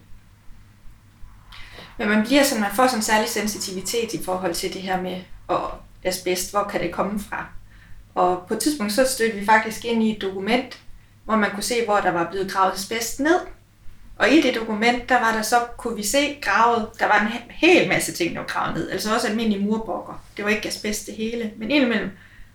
[1.98, 5.02] Men man bliver sådan, man får sådan en særlig sensitivitet i forhold til det her
[5.02, 5.70] med og
[6.04, 7.46] asbest, hvor kan det komme fra?
[8.14, 10.80] Og på et tidspunkt så stødte vi faktisk ind i et dokument,
[11.24, 13.40] hvor man kunne se, hvor der var blevet gravet asbest ned.
[14.16, 17.28] Og i det dokument, der var der så, kunne vi se gravet, der var en
[17.50, 18.90] hel masse ting, der var gravet ned.
[18.90, 20.24] Altså også almindelige murbrokker.
[20.36, 21.52] Det var ikke asbest det hele.
[21.56, 22.10] Men indimellem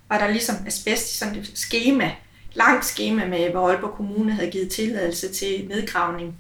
[0.09, 2.11] var der ligesom asbest i sådan et schema,
[2.53, 6.35] langt schema med, hvor Aalborg Kommune havde givet tilladelse til nedgravning.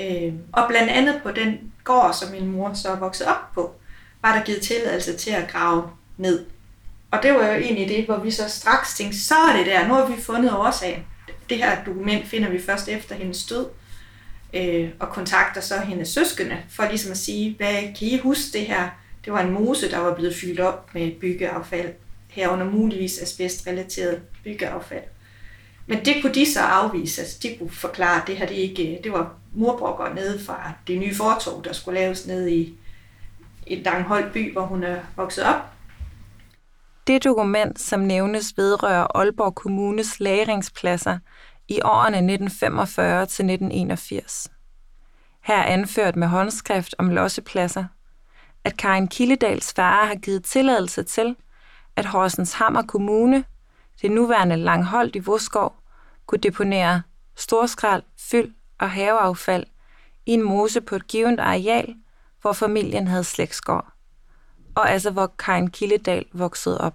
[0.00, 3.74] Øh, og blandt andet på den gård, som min mor så voksede op på,
[4.22, 5.82] var der givet tilladelse til at grave
[6.16, 6.44] ned.
[7.10, 9.88] Og det var jo egentlig det, hvor vi så straks tænkte, så er det der,
[9.88, 11.06] nu har vi fundet årsagen.
[11.48, 13.66] Det her dokument finder vi først efter hendes død
[14.54, 18.66] øh, og kontakter så hendes søskende for ligesom at sige, hvad kan I huske det
[18.66, 18.88] her?
[19.24, 21.92] Det var en mose, der var blevet fyldt op med byggeaffald,
[22.28, 25.02] herunder muligvis asbestrelateret byggeaffald.
[25.86, 29.00] Men det kunne de så afvise, altså de kunne forklare, at det her det ikke,
[29.04, 32.74] det var murbrokker nede fra det nye fortog, der skulle laves ned i
[33.66, 35.77] et Langholdt by, hvor hun er vokset op.
[37.08, 41.18] Det dokument, som nævnes, vedrører Aalborg Kommunes lagringspladser
[41.68, 44.50] i årene 1945 til 1981.
[45.42, 47.84] Her anført med håndskrift om lossepladser,
[48.64, 51.36] at Karin Kildedals far har givet tilladelse til,
[51.96, 53.44] at Horsens Hammer Kommune,
[54.02, 55.74] det nuværende Langholdt i Voskov,
[56.26, 57.02] kunne deponere
[57.36, 59.66] storskrald, fyld og haveaffald
[60.26, 61.94] i en mose på et givet areal,
[62.40, 63.97] hvor familien havde slægtsgård,
[64.78, 66.94] og altså hvor Karin Kildedal voksede op.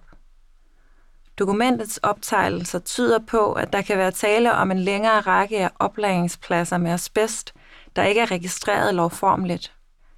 [1.39, 6.77] Dokumentets optegnelser tyder på, at der kan være tale om en længere række af oplagringspladser
[6.77, 7.53] med asbest,
[7.95, 9.73] der ikke er registreret lovformeligt.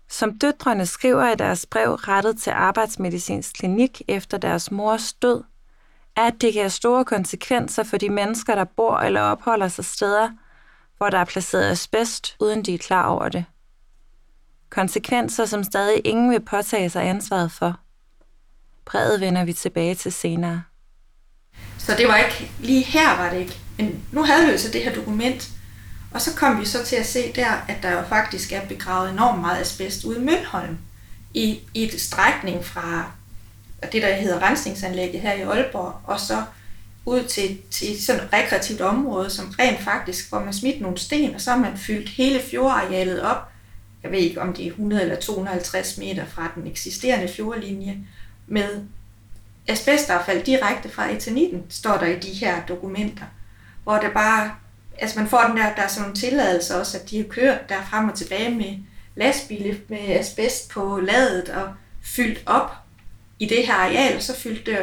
[0.10, 5.44] Som døtrene skriver i deres brev rettet til Arbejdsmedicinsk Klinik efter deres mors død,
[6.16, 9.86] er, at det kan have store konsekvenser for de mennesker, der bor eller opholder sig
[9.86, 10.30] steder,
[10.98, 13.46] hvor der er placeret asbest, uden de er klar over det.
[14.76, 17.80] Konsekvenser, som stadig ingen vil påtage sig ansvaret for.
[18.86, 20.64] Brevet vender vi tilbage til senere.
[21.78, 23.60] Så det var ikke, lige her var det ikke.
[23.78, 25.50] Men nu havde vi jo så det her dokument,
[26.14, 29.10] og så kom vi så til at se der, at der jo faktisk er begravet
[29.10, 30.78] enormt meget asbest ude i Mølholm.
[31.34, 33.12] I, i et strækning fra
[33.92, 36.44] det, der hedder rensningsanlægget her i Aalborg, og så
[37.06, 41.36] ud til, til sådan et rekreativt område, som rent faktisk, hvor man smidt nogle sten,
[41.36, 43.52] og så har man fyldt hele fjordarealet op.
[44.06, 47.98] Jeg ved ikke, om det er 100 eller 250 meter fra den eksisterende fjordlinje,
[48.48, 48.86] med
[49.68, 53.26] asbestaffald direkte fra etaniten, står der i de her dokumenter,
[53.84, 54.52] hvor det bare,
[54.98, 57.70] altså man får den der, der er sådan nogle tilladelser også, at de har kørt
[57.70, 58.78] der frem og tilbage med
[59.16, 62.72] lastbiler med asbest på ladet og fyldt op
[63.40, 64.78] i det her areal, og så fyldt det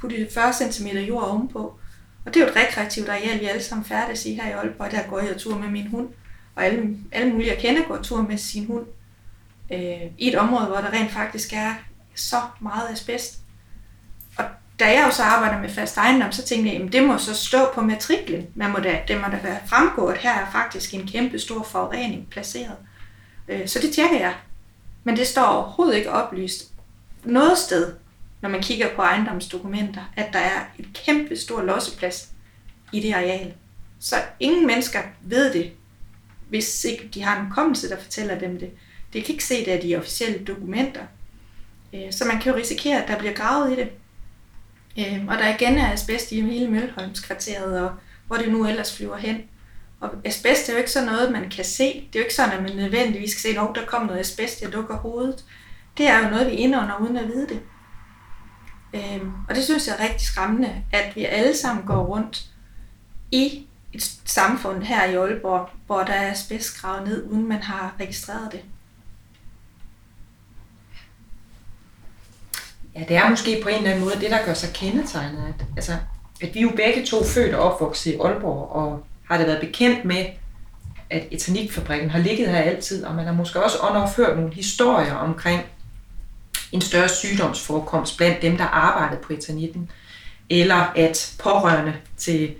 [0.00, 1.78] puttet 40 cm jord ovenpå.
[2.26, 4.90] Og det er jo et rekreativt areal, vi alle sammen færdes i her i Aalborg.
[4.90, 6.08] Der går jeg tur med min hund,
[6.56, 8.86] og alle, alle mulige at kende går tur med sin hund.
[9.72, 11.74] Øh, I et område, hvor der rent faktisk er
[12.14, 13.38] så meget asbest
[14.36, 14.44] Og
[14.78, 17.58] da jeg også arbejder med fast ejendom, så tænkte jeg, at det må så stå
[17.74, 18.46] på matriklen.
[18.54, 22.30] Man må da, det må da være fremgået, her er faktisk en kæmpe stor forurening
[22.30, 22.76] placeret.
[23.48, 24.34] Øh, så det tjekker jeg.
[25.04, 26.72] Men det står overhovedet ikke oplyst
[27.24, 27.94] noget sted,
[28.40, 32.28] når man kigger på ejendomsdokumenter, at der er et kæmpe stor losseplads
[32.92, 33.54] i det areal.
[34.00, 35.72] Så ingen mennesker ved det,
[36.48, 38.70] hvis ikke de har en kommelse, der fortæller dem det.
[39.12, 41.02] Det kan ikke se det af de officielle dokumenter.
[41.94, 43.90] Øh, så man kan jo risikere, at der bliver gravet i det.
[44.98, 47.92] Øh, og der igen er asbest i hele Mølholmskvarteret, og
[48.26, 49.42] hvor det nu ellers flyver hen.
[50.00, 51.84] Og asbest er jo ikke sådan noget, man kan se.
[51.84, 54.62] Det er jo ikke sådan, at man nødvendigvis skal se, at der kommer noget asbest,
[54.62, 55.44] jeg dukker hovedet.
[55.98, 57.60] Det er jo noget, vi indånder uden at vide det.
[58.94, 62.44] Øhm, og det synes jeg er rigtig skræmmende, at vi alle sammen går rundt
[63.30, 67.94] i et samfund her i Aalborg, hvor der er asbest gravet ned, uden man har
[68.00, 68.60] registreret det.
[72.94, 75.54] Ja, det er måske på en eller anden måde det, der gør sig kendetegnet.
[75.58, 75.92] At, altså,
[76.42, 80.04] at vi jo begge to født og opvokset i Aalborg, og har det været bekendt
[80.04, 80.26] med,
[81.10, 85.62] at etanikfabrikken har ligget her altid, og man har måske også underført nogle historier omkring
[86.72, 89.90] en større sygdomsforekomst blandt dem, der arbejdede på etanitten,
[90.50, 92.54] eller at pårørende til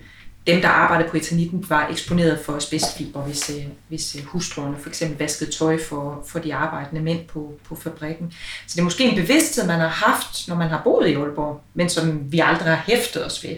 [0.46, 4.88] dem, der arbejdede på etanitten, var eksponeret for asbestfiber, hvis, øh, hvis øh, hustruerne for
[4.88, 8.32] eksempel vaskede tøj for, for de arbejdende mænd på, på fabrikken.
[8.66, 11.60] Så det er måske en bevidsthed, man har haft, når man har boet i Aalborg,
[11.74, 13.56] men som vi aldrig har hæftet os ved.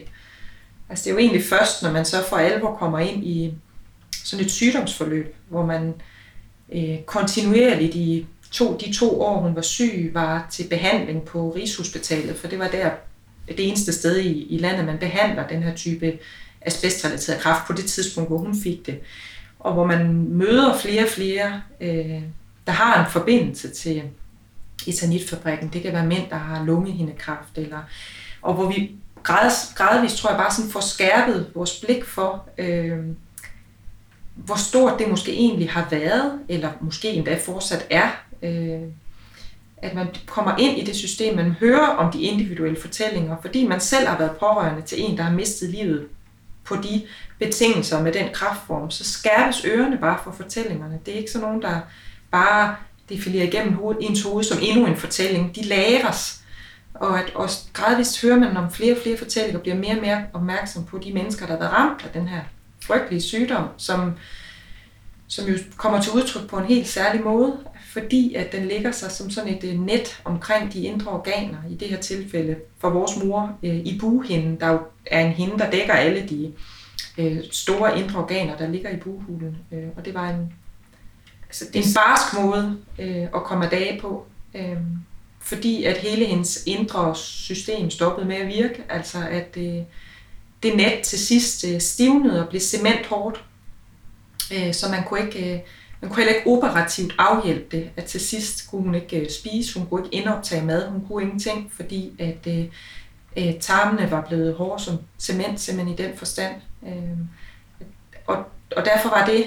[0.88, 3.54] Altså det er jo egentlig først, når man så for alvor kommer ind i
[4.24, 5.94] sådan et sygdomsforløb, hvor man
[6.72, 12.36] øh, kontinuerligt i to, de to år, hun var syg, var til behandling på Rigshospitalet,
[12.36, 12.90] for det var der
[13.48, 16.18] det eneste sted i, i landet, man behandler den her type
[16.66, 18.98] asbestrelateret kræft på det tidspunkt, hvor hun fik det.
[19.60, 22.22] Og hvor man møder flere og flere, øh,
[22.66, 24.02] der har en forbindelse til
[24.86, 25.70] etanitfabrikken.
[25.72, 27.78] Det kan være mænd, der har lungehindekræft, eller,
[28.42, 28.90] og hvor vi
[29.22, 32.98] grad, gradvist, tror jeg, bare sådan får skærpet vores blik for, øh,
[34.34, 38.08] hvor stort det måske egentlig har været, eller måske endda fortsat er.
[38.42, 38.82] Øh,
[39.78, 43.80] at man kommer ind i det system, man hører om de individuelle fortællinger, fordi man
[43.80, 46.06] selv har været pårørende til en, der har mistet livet
[46.66, 47.02] på de
[47.38, 50.98] betingelser med den kraftform, så skærpes ørerne bare for fortællingerne.
[51.06, 51.80] Det er ikke sådan nogen, der
[52.30, 52.76] bare
[53.08, 55.56] defilerer igennem hovedet, ens hoved som endnu en fortælling.
[55.56, 56.40] De læres.
[56.94, 60.24] Og at også gradvist hører man om flere og flere fortællinger, bliver mere og mere
[60.32, 62.40] opmærksom på de mennesker, der har været ramt af den her
[62.82, 64.12] frygtelige sygdom, som,
[65.28, 67.58] som jo kommer til udtryk på en helt særlig måde,
[67.98, 71.74] fordi at den ligger sig som sådan et øh, net omkring de indre organer, i
[71.74, 75.70] det her tilfælde for vores mor øh, i buhinden, der jo er en hinde, der
[75.70, 76.52] dækker alle de
[77.18, 79.56] øh, store indre organer, der ligger i buhulen.
[79.96, 80.52] og det var en,
[81.46, 82.78] altså, det en barsk måde
[83.34, 84.26] at komme af dage på,
[85.40, 89.54] fordi at hele hendes indre system stoppede med at virke, altså at
[90.62, 93.44] det net til sidst stivnede og blev cementhårdt,
[94.72, 95.64] så man kunne ikke
[96.00, 99.78] man kunne heller ikke operativt afhjælpe det, at til sidst kunne hun ikke øh, spise,
[99.78, 102.64] hun kunne ikke indoptage mad, hun kunne ingenting, fordi at øh,
[103.36, 106.54] øh tarmene var blevet hårde som cement, simpelthen i den forstand.
[106.86, 107.18] Øh,
[108.26, 108.36] og,
[108.76, 109.46] og derfor var det,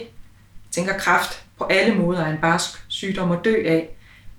[0.71, 3.95] tænker, kraft på alle måder en barsk sygdom at dø af.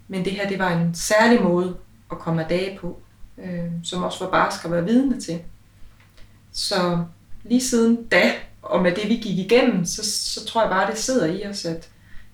[0.08, 1.76] Men det her, det var en særlig måde
[2.10, 3.00] at komme af dage på,
[3.38, 5.40] øh, som også var barsk at være vidne til.
[6.52, 7.04] Så
[7.44, 10.98] lige siden da, og med det vi gik igennem, så, så tror jeg bare, det
[10.98, 11.88] sidder i os, at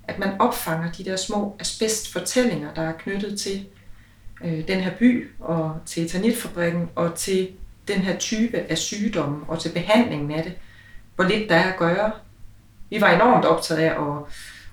[0.08, 3.66] at man opfanger de der små asbestfortællinger, der er knyttet til
[4.44, 7.48] øh, den her by og til etanitfabrikken og til
[7.88, 10.52] den her type af sygdomme og til behandlingen af det.
[11.14, 12.10] Hvor lidt der er at gøre.
[12.90, 14.22] Vi var enormt optaget af at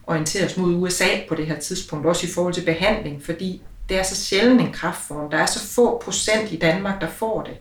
[0.04, 4.00] orientere os mod USA på det her tidspunkt, også i forhold til behandling, fordi det
[4.00, 5.32] er så sjældent en kraftform.
[5.32, 7.58] Der er så få procent i Danmark, der får det.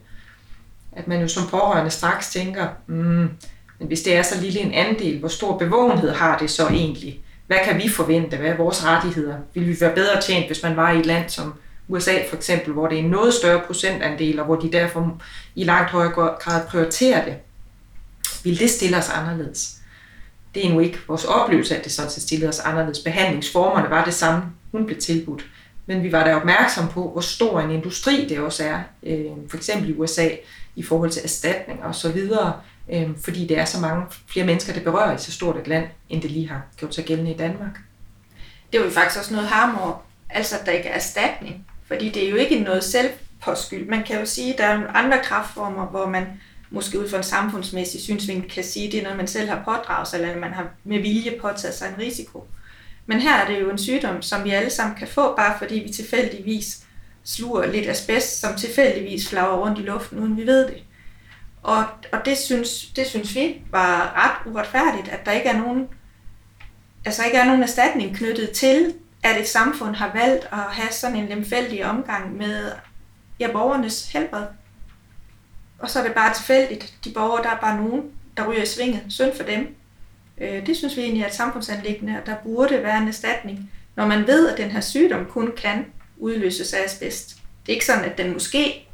[0.91, 3.29] At man jo som pårørende straks tænker, mm,
[3.79, 7.22] men hvis det er så lille en andel, hvor stor bevågenhed har det så egentlig?
[7.47, 8.37] Hvad kan vi forvente?
[8.37, 9.37] Hvad er vores rettigheder?
[9.53, 11.53] Vil vi være bedre tjent, hvis man var i et land som
[11.87, 15.21] USA for eksempel, hvor det er en noget større procentandel, og hvor de derfor
[15.55, 17.35] i langt højere grad prioriterer det?
[18.43, 19.75] Vil det stille os anderledes?
[20.55, 22.99] Det er nu ikke vores oplevelse, at det sådan set stillede os anderledes.
[22.99, 25.45] Behandlingsformerne var det samme, hun blev tilbudt.
[25.85, 29.57] Men vi var da opmærksom på, hvor stor en industri det også er, øh, for
[29.57, 30.29] eksempel i USA,
[30.75, 32.53] i forhold til erstatning og så videre,
[32.89, 35.85] øh, fordi det er så mange flere mennesker, det berører i så stort et land,
[36.09, 37.79] end det lige har gjort sig gældende i Danmark.
[38.73, 42.25] Det er jo faktisk også noget harmor, altså at der ikke er erstatning, fordi det
[42.25, 43.89] er jo ikke noget selvpåskyld.
[43.89, 46.25] Man kan jo sige, at der er andre kraftformer, hvor man
[46.69, 49.61] måske ud fra en samfundsmæssig synsvinkel kan sige, at det er noget, man selv har
[49.65, 52.47] pådraget sig, eller man har med vilje påtaget sig en risiko.
[53.05, 55.75] Men her er det jo en sygdom, som vi alle sammen kan få, bare fordi
[55.75, 56.83] vi tilfældigvis
[57.23, 60.83] sluger lidt asbest, som tilfældigvis flager rundt i luften, uden vi ved det.
[61.63, 65.87] Og, og det, synes, det synes vi var ret uretfærdigt, at der ikke er nogen,
[67.05, 68.93] altså ikke er nogen erstatning knyttet til,
[69.23, 72.71] at et samfund har valgt at have sådan en lemfældig omgang med
[73.39, 74.45] ja, borgernes helbred.
[75.79, 76.93] Og så er det bare tilfældigt.
[77.03, 79.01] De borgere, der er bare nogen, der ryger i svinget.
[79.09, 79.75] Synd for dem.
[80.37, 84.07] Øh, det synes vi egentlig er et samfundsanlæggende, og der burde være en erstatning, når
[84.07, 85.85] man ved, at den her sygdom kun kan
[86.17, 87.29] udløses af asbest.
[87.65, 88.87] Det er ikke sådan, at den måske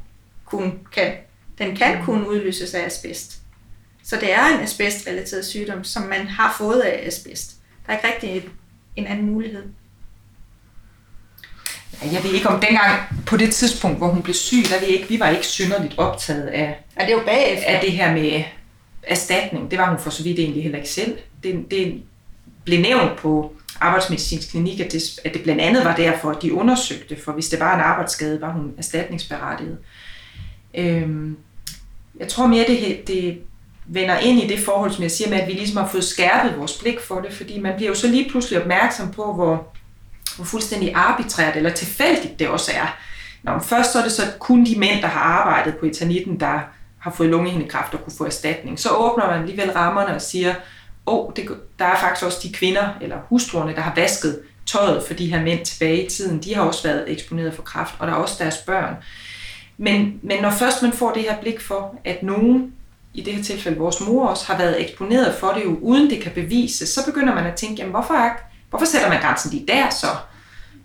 [0.44, 1.12] kun kan.
[1.60, 2.04] Den kan mm.
[2.04, 3.40] kun udløses af asbest.
[4.02, 7.56] Så det er en asbestrelateret sygdom, som man har fået af asbest.
[7.86, 8.50] Der er ikke rigtig
[8.96, 9.62] en anden mulighed.
[12.12, 15.08] Jeg ved ikke om dengang på det tidspunkt, hvor hun blev syg, der jeg ikke,
[15.08, 17.66] vi var ikke synderligt optaget af, Ja, det er jo bagefter.
[17.66, 18.42] af det her med
[19.02, 19.70] erstatning.
[19.70, 21.18] Det var hun for så vidt egentlig heller ikke selv.
[21.42, 22.02] Det, det
[22.64, 26.54] blev nævnt på arbejdsmedicinsk klinik, at det, at det blandt andet var derfor, at de
[26.54, 29.78] undersøgte, for hvis det var en arbejdsskade, var hun erstatningsberettiget.
[30.74, 31.36] Øhm,
[32.20, 33.38] jeg tror mere, det, det
[33.86, 36.58] vender ind i det forhold, som jeg siger med, at vi ligesom har fået skærpet
[36.58, 39.72] vores blik for det, fordi man bliver jo så lige pludselig opmærksom på, hvor,
[40.36, 42.96] hvor fuldstændig arbitrært eller tilfældigt det også er.
[43.42, 46.40] Nå, men først så er det så kun de mænd, der har arbejdet på eternitten,
[46.40, 46.60] der
[46.98, 48.78] har fået lungehindekræft og kunne få erstatning.
[48.78, 50.54] Så åbner man alligevel rammerne og siger,
[51.06, 51.32] åh, oh,
[51.78, 55.42] der er faktisk også de kvinder eller hustruerne, der har vasket tøjet for de her
[55.42, 56.42] mænd tilbage i tiden.
[56.42, 58.94] De har også været eksponeret for kræft, og der er også deres børn.
[59.82, 62.72] Men, men når først man får det her blik for, at nogen,
[63.14, 66.22] i det her tilfælde vores mor også, har været eksponeret for det jo, uden det
[66.22, 68.30] kan bevises, så begynder man at tænke, jamen hvorfor, er,
[68.70, 70.06] hvorfor sætter man grænsen lige der så?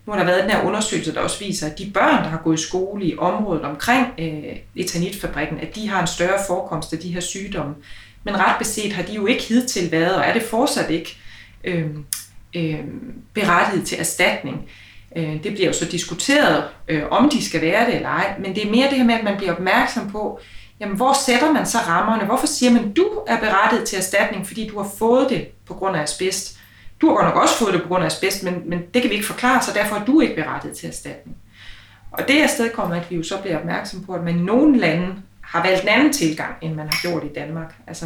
[0.06, 2.42] Nu har der været den her undersøgelse, der også viser, at de børn, der har
[2.44, 7.00] gået i skole i området omkring øh, etanitfabrikken, at de har en større forekomst af
[7.00, 7.76] de her sygdomme.
[8.24, 11.18] Men ret beset har de jo ikke hidtil været, og er det fortsat ikke
[11.64, 11.86] øh,
[12.56, 12.80] øh,
[13.34, 14.70] berettiget til erstatning.
[15.16, 18.56] Øh, det bliver jo så diskuteret, øh, om de skal være det eller ej, men
[18.56, 20.40] det er mere det her med, at man bliver opmærksom på,
[20.80, 22.26] jamen hvor sætter man så rammerne?
[22.26, 25.98] Hvorfor siger man, du er berettiget til erstatning, fordi du har fået det på grund
[25.98, 26.60] af asbest?
[27.02, 29.12] Du har godt nok også fået det på grund af asbest, men, men det kan
[29.12, 31.38] vi ikke forklare, så derfor er du ikke berettiget til erstatning.
[32.12, 34.42] Og det er sted kommer, at vi jo så bliver opmærksom på, at man i
[34.42, 37.76] nogle lande har valgt en anden tilgang, end man har gjort i Danmark.
[37.88, 38.06] Altså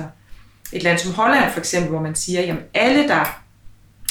[0.74, 3.42] et land som Holland for eksempel, hvor man siger, at alle, der,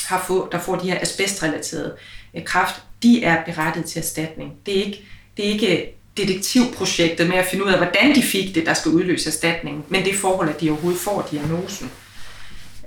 [0.09, 1.97] har fået, der får de her asbestrelaterede
[2.35, 4.53] øh, kræft, de er berettiget til erstatning.
[4.67, 5.05] Det er ikke,
[5.37, 8.91] det er ikke detektivprojektet med at finde ud af, hvordan de fik det, der skal
[8.93, 11.91] udløse erstatningen, men det forhold, at de overhovedet får diagnosen.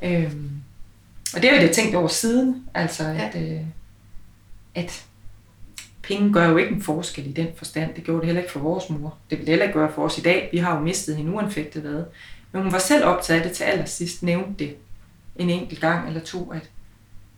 [0.03, 0.51] Øhm,
[1.35, 3.41] og det har jeg tænkt over siden, altså at, ja.
[3.41, 3.61] øh,
[4.75, 5.05] at
[6.01, 7.95] penge gør jo ikke en forskel i den forstand.
[7.95, 9.17] Det gjorde det heller ikke for vores mor.
[9.29, 10.49] Det vil det heller ikke gøre for os i dag.
[10.51, 12.03] Vi har jo mistet hende uanfægtet hvad.
[12.51, 14.75] Men hun var selv optaget af det til allersidst, nævnte det
[15.35, 16.69] en enkelt gang eller to, at,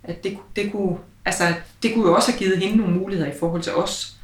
[0.04, 1.54] at det, det, kunne, altså,
[1.84, 4.16] det kunne jo også have givet hende nogle muligheder i forhold til os.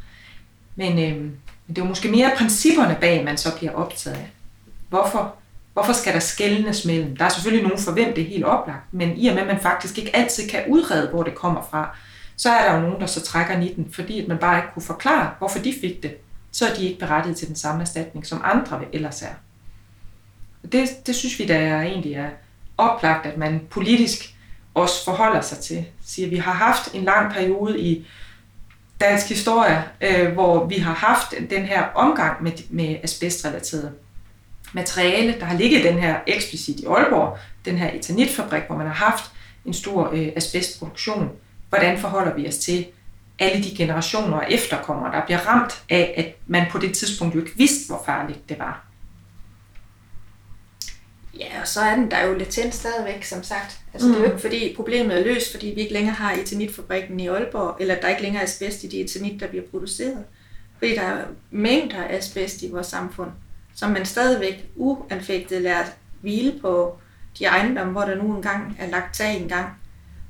[0.75, 1.31] Men, øh,
[1.67, 4.31] det er jo måske mere principperne bag, man så bliver optaget af.
[4.89, 5.35] Hvorfor,
[5.73, 7.15] hvorfor skal der skældnes mellem?
[7.17, 9.47] Der er selvfølgelig nogen for hvem det er helt oplagt, men i og med, at
[9.47, 11.97] man faktisk ikke altid kan udrede, hvor det kommer fra,
[12.35, 14.83] så er der jo nogen, der så trækker den, fordi at man bare ikke kunne
[14.83, 16.15] forklare, hvorfor de fik det.
[16.51, 19.33] Så er de ikke berettiget til den samme erstatning, som andre ellers er.
[20.71, 22.29] Det, det synes vi da egentlig er
[22.77, 24.35] oplagt, at man politisk
[24.73, 25.85] også forholder sig til.
[26.05, 28.07] Siger, vi har haft en lang periode i
[29.01, 33.91] dansk historie, øh, hvor vi har haft den her omgang med, med asbestrelateret
[34.73, 38.93] materiale, der har ligget den her eksplicit i Aalborg, den her etanitfabrik, hvor man har
[38.93, 39.31] haft
[39.65, 41.29] en stor øh, asbestproduktion.
[41.69, 42.85] Hvordan forholder vi os til
[43.39, 47.39] alle de generationer og efterkommere, der bliver ramt af, at man på det tidspunkt jo
[47.39, 48.88] ikke vidste, hvor farligt det var?
[51.39, 53.79] Ja, og så er den der jo latent stadigvæk, som sagt.
[53.93, 54.13] Altså, mm.
[54.13, 57.27] det er jo ikke fordi problemet er løst, fordi vi ikke længere har etanitfabrikken i
[57.27, 60.23] Aalborg, eller der ikke længere er asbest i de etanit, der bliver produceret.
[60.77, 63.29] Fordi der er mængder af asbest i vores samfund,
[63.75, 65.83] som man stadigvæk uanfægtet lader
[66.21, 66.97] hvile på
[67.39, 69.69] de ejendomme, hvor der nu engang er lagt tag engang,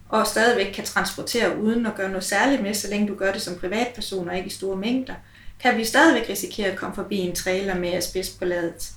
[0.09, 3.41] og stadigvæk kan transportere uden at gøre noget særligt med, så længe du gør det
[3.41, 5.13] som privatperson og ikke i store mængder,
[5.59, 8.91] kan vi stadigvæk risikere at komme forbi en trailer med asbest på ladet.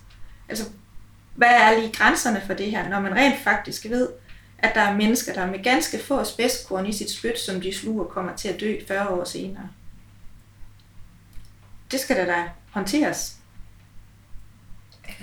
[0.48, 0.64] Altså,
[1.34, 4.08] hvad er lige grænserne for det her, når man rent faktisk ved,
[4.58, 8.04] at der er mennesker, der med ganske få asbestkorn i sit spyt, som de sluger,
[8.04, 9.68] kommer til at dø 40 år senere.
[11.90, 13.36] Det skal da da håndteres.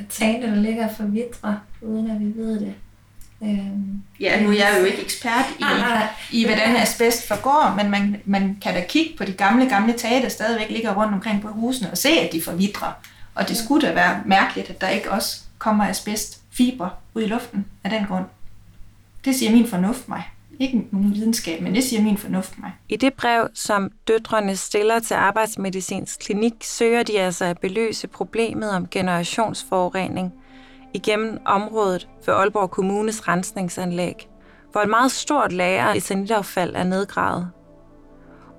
[0.09, 2.75] Tale, der ligger for vidre, uden at vi ved det.
[3.43, 5.63] Øhm, ja, nu er jeg jo ikke ekspert i,
[6.39, 10.21] i hvordan asbest forgår, men man, man kan da kigge på de gamle, gamle tage,
[10.21, 12.91] der stadigvæk ligger rundt omkring på husene, og se, at de forvidrer.
[13.35, 17.27] Og det skulle da være mærkeligt, at der ikke også kommer asbest fiber ud i
[17.27, 18.25] luften af den grund.
[19.25, 20.23] Det siger min fornuft mig.
[20.59, 22.71] Ikke nogen videnskab, men det siger min fornuft mig.
[22.89, 28.71] I det brev, som døtrene stiller til Arbejdsmedicinsk Klinik, søger de altså at beløse problemet
[28.71, 30.33] om generationsforurening
[30.93, 34.29] igennem området for Aalborg Kommunes rensningsanlæg,
[34.71, 37.49] hvor et meget stort lager af sanitaffald er nedgravet.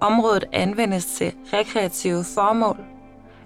[0.01, 2.76] Området anvendes til rekreative formål,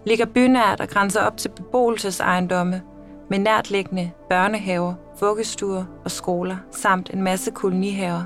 [0.07, 2.83] ligger bynært og grænser op til beboelsesejendomme
[3.31, 8.25] med nærtliggende børnehaver, vuggestuer og skoler, samt en masse kolonihaver.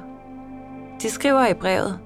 [1.02, 1.98] De skriver i brevet,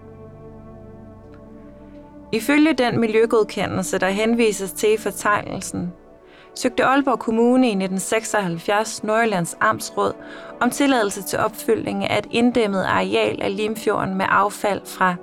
[2.32, 5.93] Ifølge den miljøgodkendelse, der henvises til i fortegnelsen,
[6.55, 10.12] søgte Aalborg Kommune i 1976 Nordjyllands Amtsråd
[10.61, 15.14] om tilladelse til opfyldning af et inddæmmet areal af Limfjorden med affald fra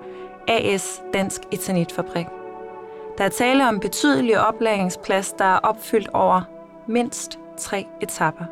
[0.47, 2.25] AS Dansk Eternitfabrik.
[3.17, 6.41] Der er tale om betydelig oplagringsplads, der er opfyldt over
[6.87, 8.45] mindst tre etapper.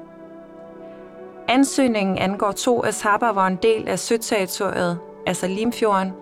[1.47, 6.13] Ansøgningen angår to etapper, hvor en del af søterritoriet, altså Limfjorden,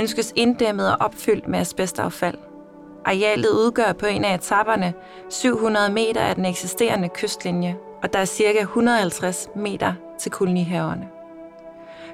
[0.00, 2.38] ønskes inddæmmet og opfyldt med asbestaffald.
[3.04, 4.94] Arealet udgør på en af etapperne
[5.28, 8.60] 700 meter af den eksisterende kystlinje, og der er ca.
[8.60, 11.08] 150 meter til kolonihaverne.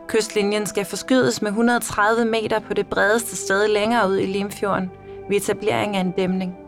[0.07, 4.91] Kystlinjen skal forskydes med 130 meter på det bredeste sted længere ud i Limfjorden
[5.29, 6.66] ved etablering af en dæmning.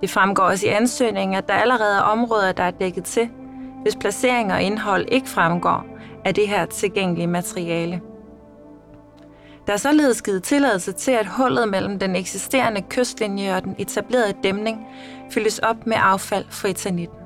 [0.00, 3.30] Det fremgår også i ansøgningen, at der allerede er områder, der er dækket til,
[3.82, 5.86] hvis placering og indhold ikke fremgår
[6.24, 8.00] af det her tilgængelige materiale.
[9.66, 14.34] Der er således givet tilladelse til, at hullet mellem den eksisterende kystlinje og den etablerede
[14.42, 14.86] dæmning
[15.30, 17.18] fyldes op med affald fra etanitten.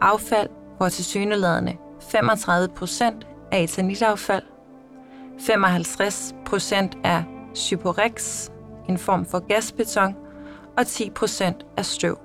[0.00, 1.76] Affald, hvor til syneladende
[2.10, 4.42] 35 procent er etanitaffald,
[5.40, 7.22] 55 procent er
[7.54, 8.48] cyporex,
[8.88, 10.16] en form for gasbeton,
[10.78, 12.18] og 10 procent er støv.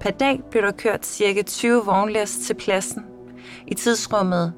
[0.00, 1.42] Per dag blev der kørt ca.
[1.42, 3.04] 20 vognlæs til pladsen
[3.66, 4.52] i tidsrummet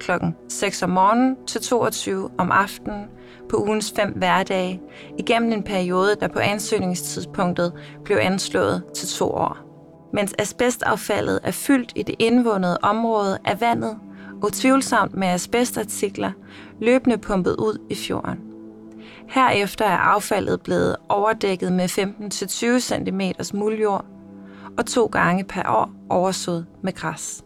[0.00, 0.10] kl.
[0.48, 3.04] 6 om morgenen til 22 om aftenen
[3.48, 4.80] på ugens fem hverdage
[5.18, 7.72] igennem en periode, der på ansøgningstidspunktet
[8.04, 9.56] blev anslået til to år.
[10.12, 13.98] Mens asbestaffaldet er fyldt i det indvundede område af vandet,
[14.42, 16.32] utvivlsomt med asbestartikler,
[16.80, 18.49] løbende pumpet ud i fjorden.
[19.30, 23.20] Herefter er affaldet blevet overdækket med 15-20 cm
[23.56, 24.04] muljord
[24.78, 27.44] og to gange per år oversået med græs.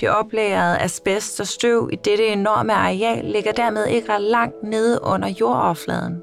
[0.00, 5.00] Det oplagrede asbest og støv i dette enorme areal ligger dermed ikke ret langt nede
[5.02, 6.22] under jordoverfladen.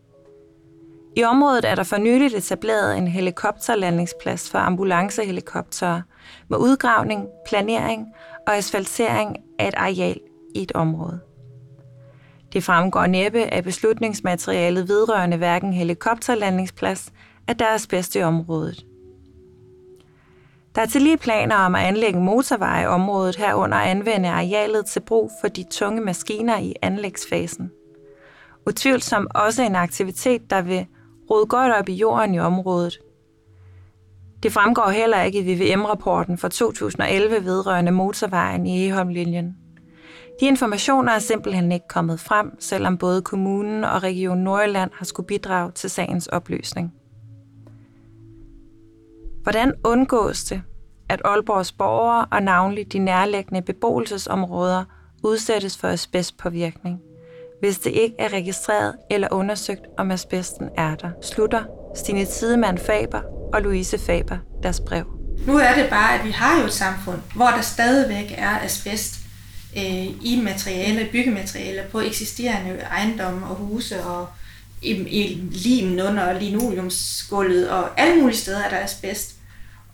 [1.15, 6.03] I området er der for nyligt etableret en helikopterlandingsplads for ambulancehelikoptere
[6.49, 8.07] med udgravning, planering
[8.47, 10.19] og asfaltering af et areal
[10.55, 11.19] i et område.
[12.53, 17.11] Det fremgår næppe af beslutningsmaterialet vedrørende hverken helikopterlandingsplads,
[17.47, 18.85] at der er asbest i området.
[20.75, 24.99] Der er til lige planer om at anlægge motorveje i området herunder anvende arealet til
[24.99, 27.71] brug for de tunge maskiner i anlægsfasen.
[28.67, 30.85] Utvivlsomt også en aktivitet, der vil
[31.31, 32.99] rode godt op i jorden i området.
[34.43, 39.57] Det fremgår heller ikke i VVM-rapporten fra 2011 vedrørende motorvejen i Eholm-linjen.
[40.39, 45.27] De informationer er simpelthen ikke kommet frem, selvom både kommunen og Region Nordjylland har skulle
[45.27, 46.93] bidrage til sagens opløsning.
[49.43, 50.61] Hvordan undgås det,
[51.09, 54.83] at Aalborgs borgere og navnlig de nærliggende beboelsesområder
[55.23, 56.99] udsættes for asbestpåvirkning,
[57.59, 61.63] hvis det ikke er registreret eller undersøgt, om asbesten er der, slutter
[61.95, 63.21] Stine Tidemann Faber
[63.53, 65.05] og Louise Faber deres brev.
[65.47, 69.19] Nu er det bare, at vi har jo et samfund, hvor der stadigvæk er asbest
[69.77, 74.27] øh, i materialer, byggematerialer på eksisterende ejendomme og huse og
[74.83, 79.35] i, i limen under linoleumsgulvet og alle mulige steder er der asbest.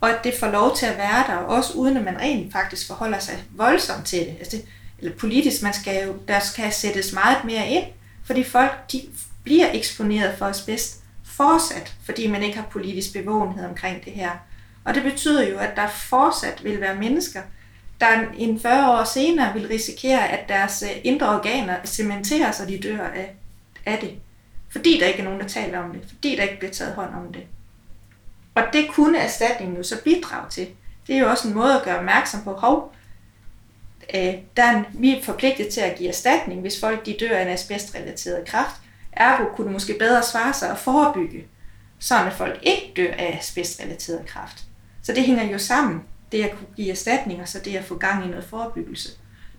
[0.02, 2.88] Og at det får lov til at være der, også uden at man rent faktisk
[2.88, 4.36] forholder sig voldsomt til det.
[4.40, 4.66] Altså det
[5.02, 7.84] eller politisk, man skal jo, der skal sættes meget mere ind,
[8.26, 9.02] fordi folk de
[9.44, 14.32] bliver eksponeret for asbest fortsat, fordi man ikke har politisk bevågenhed omkring det her.
[14.86, 17.42] Og det betyder jo, at der fortsat vil være mennesker,
[18.02, 22.80] der en 40 år senere vil risikere, at deres øh, indre organer cementeres, og de
[22.80, 23.36] dør af,
[23.86, 24.12] af det.
[24.72, 26.02] Fordi der ikke er nogen, der taler om det.
[26.08, 27.44] Fordi der ikke bliver taget hånd om det.
[28.56, 30.68] Og det kunne erstatningen jo så bidrage til.
[31.08, 32.94] Det er jo også en måde at gøre opmærksom på, hov,
[34.16, 37.42] øh, der er, vi er forpligtet til at give erstatning, hvis folk de dør af
[37.42, 38.76] en asbestrelateret kræft.
[39.12, 41.48] Ergo kunne det måske bedre svare sig at forebygge,
[42.00, 44.64] sådan at folk ikke dør af asbestrelateret kræft.
[45.04, 47.98] Så det hænger jo sammen, det at kunne give erstatning, og så det at få
[47.98, 49.10] gang i noget forebyggelse.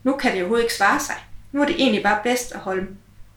[0.02, 1.16] Nu kan det overhovedet ikke svare sig.
[1.52, 2.86] Nu er det egentlig bare bedst at holde,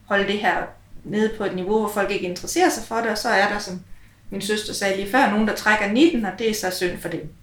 [0.05, 0.63] holde det her
[1.03, 3.59] nede på et niveau, hvor folk ikke interesserer sig for det, og så er der,
[3.59, 3.81] som
[4.29, 7.09] min søster sagde lige før, nogen, der trækker 19, og det er så synd for
[7.09, 7.33] dem.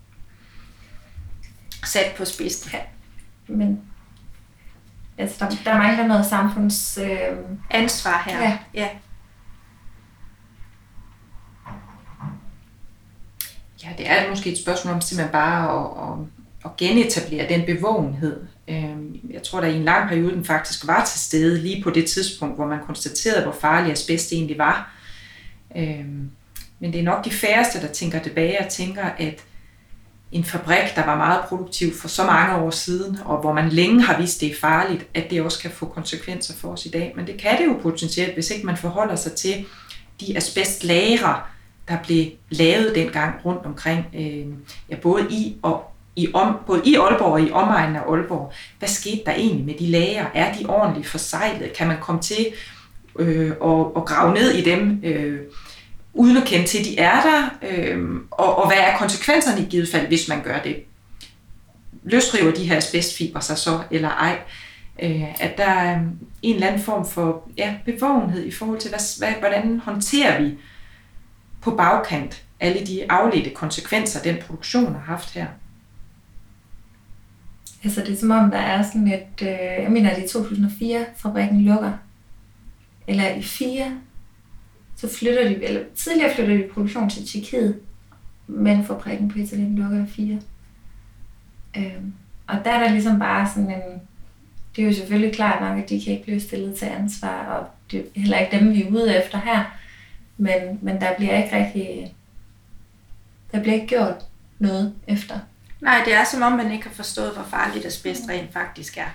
[1.87, 2.71] Sat på spidsen.
[2.73, 2.81] Ja.
[3.47, 3.81] Men
[5.19, 6.99] altså, der, der mangler noget samfunds...
[6.99, 7.37] Øh...
[7.71, 8.41] Ansvar her.
[8.41, 8.59] Ja.
[8.75, 8.89] ja.
[13.85, 16.27] Ja, det er måske et spørgsmål om simpelthen bare at, at,
[16.65, 18.47] at genetablere den bevågenhed.
[18.71, 21.91] Øhm, jeg tror, der i en lang periode den faktisk var til stede lige på
[21.91, 24.95] det tidspunkt, hvor man konstaterede, hvor farlig asbest egentlig var.
[25.77, 26.31] Øhm,
[26.81, 29.45] men det er nok de færreste, der tænker tilbage og tænker, at
[30.33, 34.03] en fabrik, der var meget produktiv for så mange år siden, og hvor man længe
[34.03, 37.13] har vist, det er farligt, at det også kan få konsekvenser for os i dag.
[37.17, 39.67] Men det kan det jo potentielt, hvis ikke man forholder sig til
[40.21, 41.51] de asbestlager,
[41.89, 44.47] der blev lavet dengang rundt omkring, øh,
[44.91, 48.53] ja, både i og i om, både i Aalborg og i omegnen af Aalborg.
[48.79, 50.27] Hvad skete der egentlig med de lager?
[50.35, 51.73] Er de ordentligt forsejlet?
[51.73, 52.47] Kan man komme til
[53.19, 55.41] øh, og, og grave ned i dem, øh,
[56.13, 57.69] uden at kende til, at de er der?
[57.71, 60.77] Øh, og, og hvad er konsekvenserne i givet fald, hvis man gør det?
[62.03, 64.39] Løsriver de her asbestfiber sig så, eller ej?
[65.03, 66.01] Øh, at der er
[66.43, 70.55] en eller anden form for ja, bevågenhed i forhold til, hvad, hvad, hvordan håndterer vi
[71.61, 75.47] på bagkant alle de afledte konsekvenser, den produktion har haft her.
[77.85, 81.05] Altså det er som om, der er sådan et, øh, jeg mener, at i 2004
[81.17, 81.93] fabrikken lukker,
[83.07, 83.93] eller i 4,
[84.97, 87.81] så flytter de, eller tidligere flytter de produktion til Tjekkiet,
[88.47, 90.41] men fabrikken på Italien lukker i 4.
[91.77, 92.13] Øhm,
[92.47, 94.01] og der er der ligesom bare sådan en,
[94.77, 97.67] det er jo selvfølgelig klart nok, at de kan ikke blive stillet til ansvar, og
[97.91, 99.79] det er heller ikke dem, vi er ude efter her,
[100.37, 102.15] men, men der bliver ikke rigtig,
[103.53, 104.25] der bliver ikke gjort
[104.59, 105.39] noget efter.
[105.81, 109.11] Nej, det er som om, man ikke har forstået, hvor farligt asbest rent faktisk er.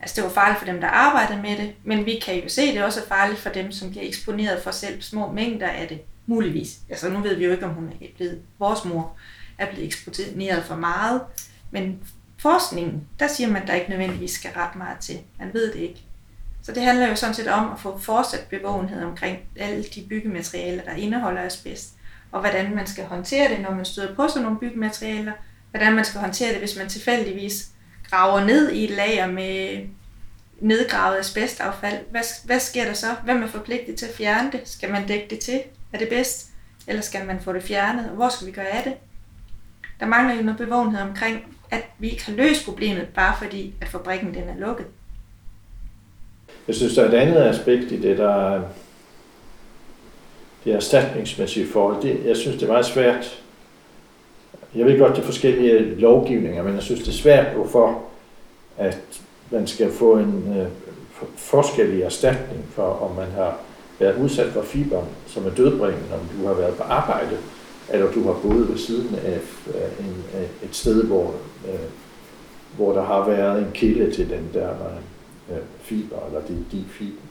[0.00, 2.62] Altså det var farligt for dem, der arbejdede med det, men vi kan jo se,
[2.62, 5.88] at det også er farligt for dem, som bliver eksponeret for selv små mængder af
[5.88, 6.00] det.
[6.26, 6.78] Muligvis.
[6.90, 9.16] Altså nu ved vi jo ikke, om hun er blevet, vores mor
[9.58, 11.22] er blevet eksponeret for meget,
[11.70, 11.98] men
[12.38, 15.18] forskningen, der siger man, at der ikke nødvendigvis skal ret meget til.
[15.38, 16.04] Man ved det ikke.
[16.62, 20.82] Så det handler jo sådan set om at få fortsat bevågenhed omkring alle de byggematerialer,
[20.82, 21.92] der indeholder asbest,
[22.32, 25.32] og hvordan man skal håndtere det, når man støder på sådan nogle byggematerialer,
[25.74, 27.68] hvordan man skal håndtere det, hvis man tilfældigvis
[28.10, 29.78] graver ned i et lager med
[30.60, 31.98] nedgravet asbestaffald.
[32.10, 33.06] Hvad, hvad sker der så?
[33.24, 34.60] Hvem er forpligtet til at fjerne det?
[34.64, 35.60] Skal man dække det til?
[35.92, 36.50] Er det bedst?
[36.86, 38.08] Eller skal man få det fjernet?
[38.08, 38.92] Og hvor skal vi gøre af det?
[40.00, 43.88] Der mangler jo noget bevågenhed omkring, at vi ikke har løst problemet, bare fordi at
[43.88, 44.86] fabrikken den er lukket.
[46.66, 48.62] Jeg synes, der er et andet aspekt i det, der er
[50.64, 52.02] det erstatningsmæssige forhold.
[52.02, 53.43] Det, jeg synes, det er meget svært.
[54.74, 58.02] Jeg ved godt, det er forskellige lovgivninger, men jeg synes, det er svært, hvorfor
[58.78, 59.20] at
[59.50, 60.66] man skal få en øh,
[61.36, 63.58] forskellig erstatning for, om man har
[63.98, 67.36] været udsat for fiber, som er dødbringende, om du har været på arbejde,
[67.92, 71.34] eller du har boet ved siden af øh, en, øh, et sted, hvor,
[71.68, 71.88] øh,
[72.76, 74.70] hvor der har været en kilde til den der
[75.50, 77.22] øh, fiber, eller de, de fiber.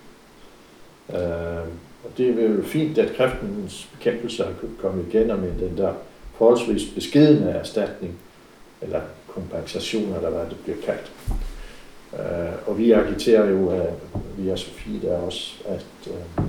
[1.10, 1.68] Øh,
[2.04, 4.48] og det er jo fint, at kræftens bekæmpelse er
[4.82, 5.94] kommet igennem med den der
[6.38, 8.14] forholdsvis beskidende erstatning,
[8.82, 11.12] eller kompensation, eller hvad det bliver kaldt.
[12.14, 13.92] Øh, og vi agiterer jo øh,
[14.38, 16.44] via Sofie der også, at øh,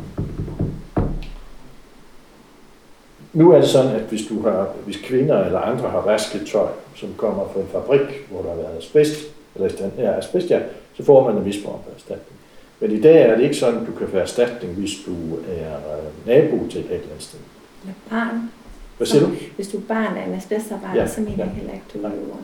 [3.33, 6.69] nu er det sådan, at hvis, du har, hvis kvinder eller andre har vasket tøj,
[6.97, 9.21] som kommer fra en fabrik, hvor der har været asbest,
[9.55, 10.61] eller ja, asbest, ja,
[10.95, 12.39] så får man en vis form for erstatning.
[12.81, 15.77] Men i dag er det ikke sådan, at du kan få erstatning, hvis du er
[15.77, 17.39] øh, nabo til et eller andet sted.
[17.83, 18.51] Eller barn.
[18.97, 19.33] Hvad siger du?
[19.57, 22.11] Hvis du er barn af en asbestarbejder, ja, så mener jeg heller ikke, du er
[22.11, 22.37] under.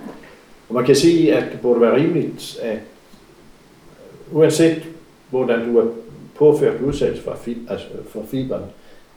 [0.69, 2.79] Og man kan sige, at det burde være rimeligt, at
[4.33, 4.83] uanset
[5.31, 5.87] hvordan du er
[6.35, 8.67] påført udsættelse for, fi, altså for fiberne,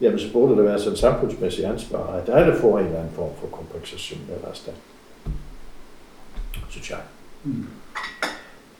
[0.02, 2.86] jamen så burde det være sådan et samfundsmæssigt ansvar, at der er det for en
[2.86, 4.84] eller anden form for kompensation eller erstatning.
[6.70, 7.00] Synes jeg.
[7.44, 7.66] Mm.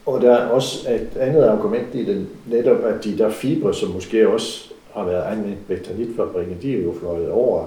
[0.06, 3.90] Og der er også et andet argument i det, netop at de der fibre, som
[3.90, 7.66] måske også har været anvendt ved tanitfabrikken, de er jo fløjet over.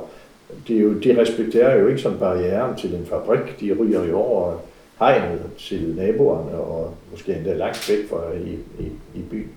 [0.68, 4.18] De, er jo, de respekterer jo ikke som barrieren til en fabrik, de ryger jo
[4.18, 4.58] over
[5.00, 9.52] hegnet til naboerne, og måske endda langt væk fra i, i, i byen.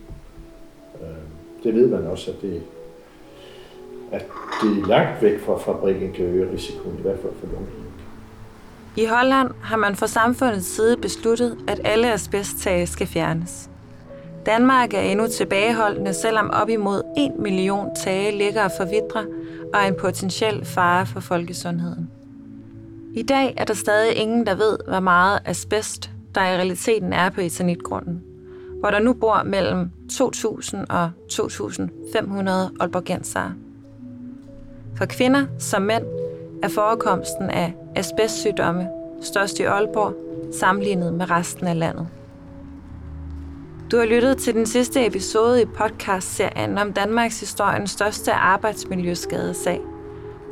[1.03, 1.09] Øh,
[1.65, 2.63] det ved man også, at det,
[4.13, 4.27] at
[4.63, 7.69] det er langt væk fra fabrikken kan øge risikoen, i hvert fald for nogen.
[8.97, 13.70] I Holland har man fra samfundets side besluttet, at alle asbesttage skal fjernes.
[14.47, 19.25] Danmark er endnu tilbageholdende, selvom op imod 1 million tage ligger og forvidrer
[19.75, 22.11] og er en potentiel fare for folkesundheden.
[23.15, 27.31] I dag er der stadig ingen, der ved, hvor meget asbest der i realiteten er
[27.31, 28.23] på eternitgrunden,
[28.81, 33.55] hvor der nu bor mellem 2.000 og 2.500 olborgensere.
[34.97, 36.05] For kvinder som mænd
[36.63, 38.89] er forekomsten af asbestsygdomme
[39.23, 40.15] størst i Aalborg
[40.55, 42.07] sammenlignet med resten af landet.
[43.91, 49.81] Du har lyttet til den sidste episode i podcast-serien om Danmarks historiens største arbejdsmiljøskadesag,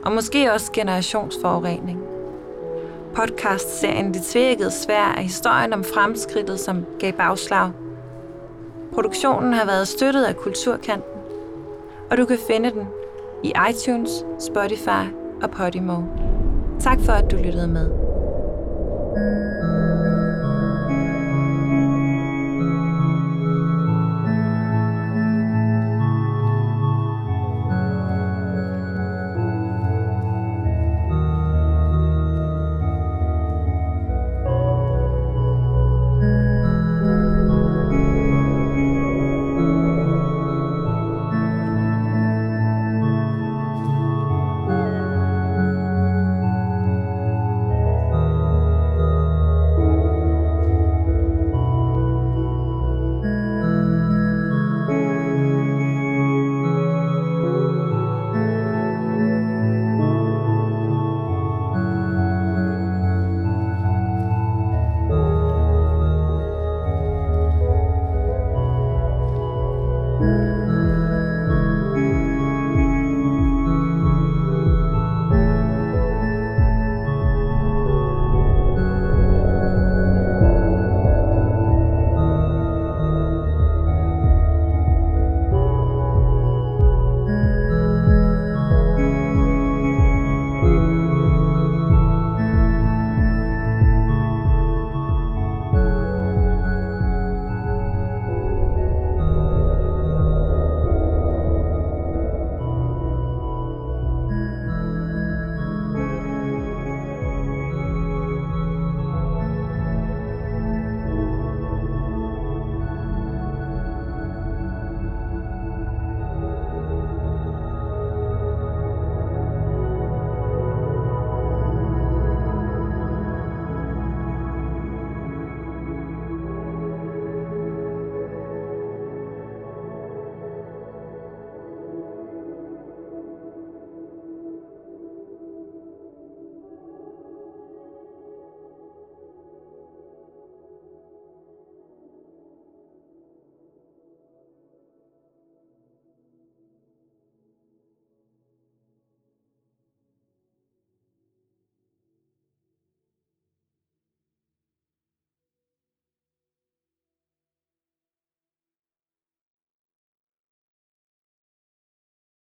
[0.05, 2.01] og måske også generationsforurening.
[3.15, 7.71] Podcast-serien Det tvækkede svær er historien om fremskridtet, som gav bagslag.
[8.95, 11.21] Produktionen har været støttet af Kulturkanten,
[12.11, 12.89] og du kan finde den
[13.45, 14.11] i iTunes,
[14.41, 16.03] Spotify og Podimo.
[16.81, 17.91] Tak for, at du lyttede med.
[19.17, 19.48] thank you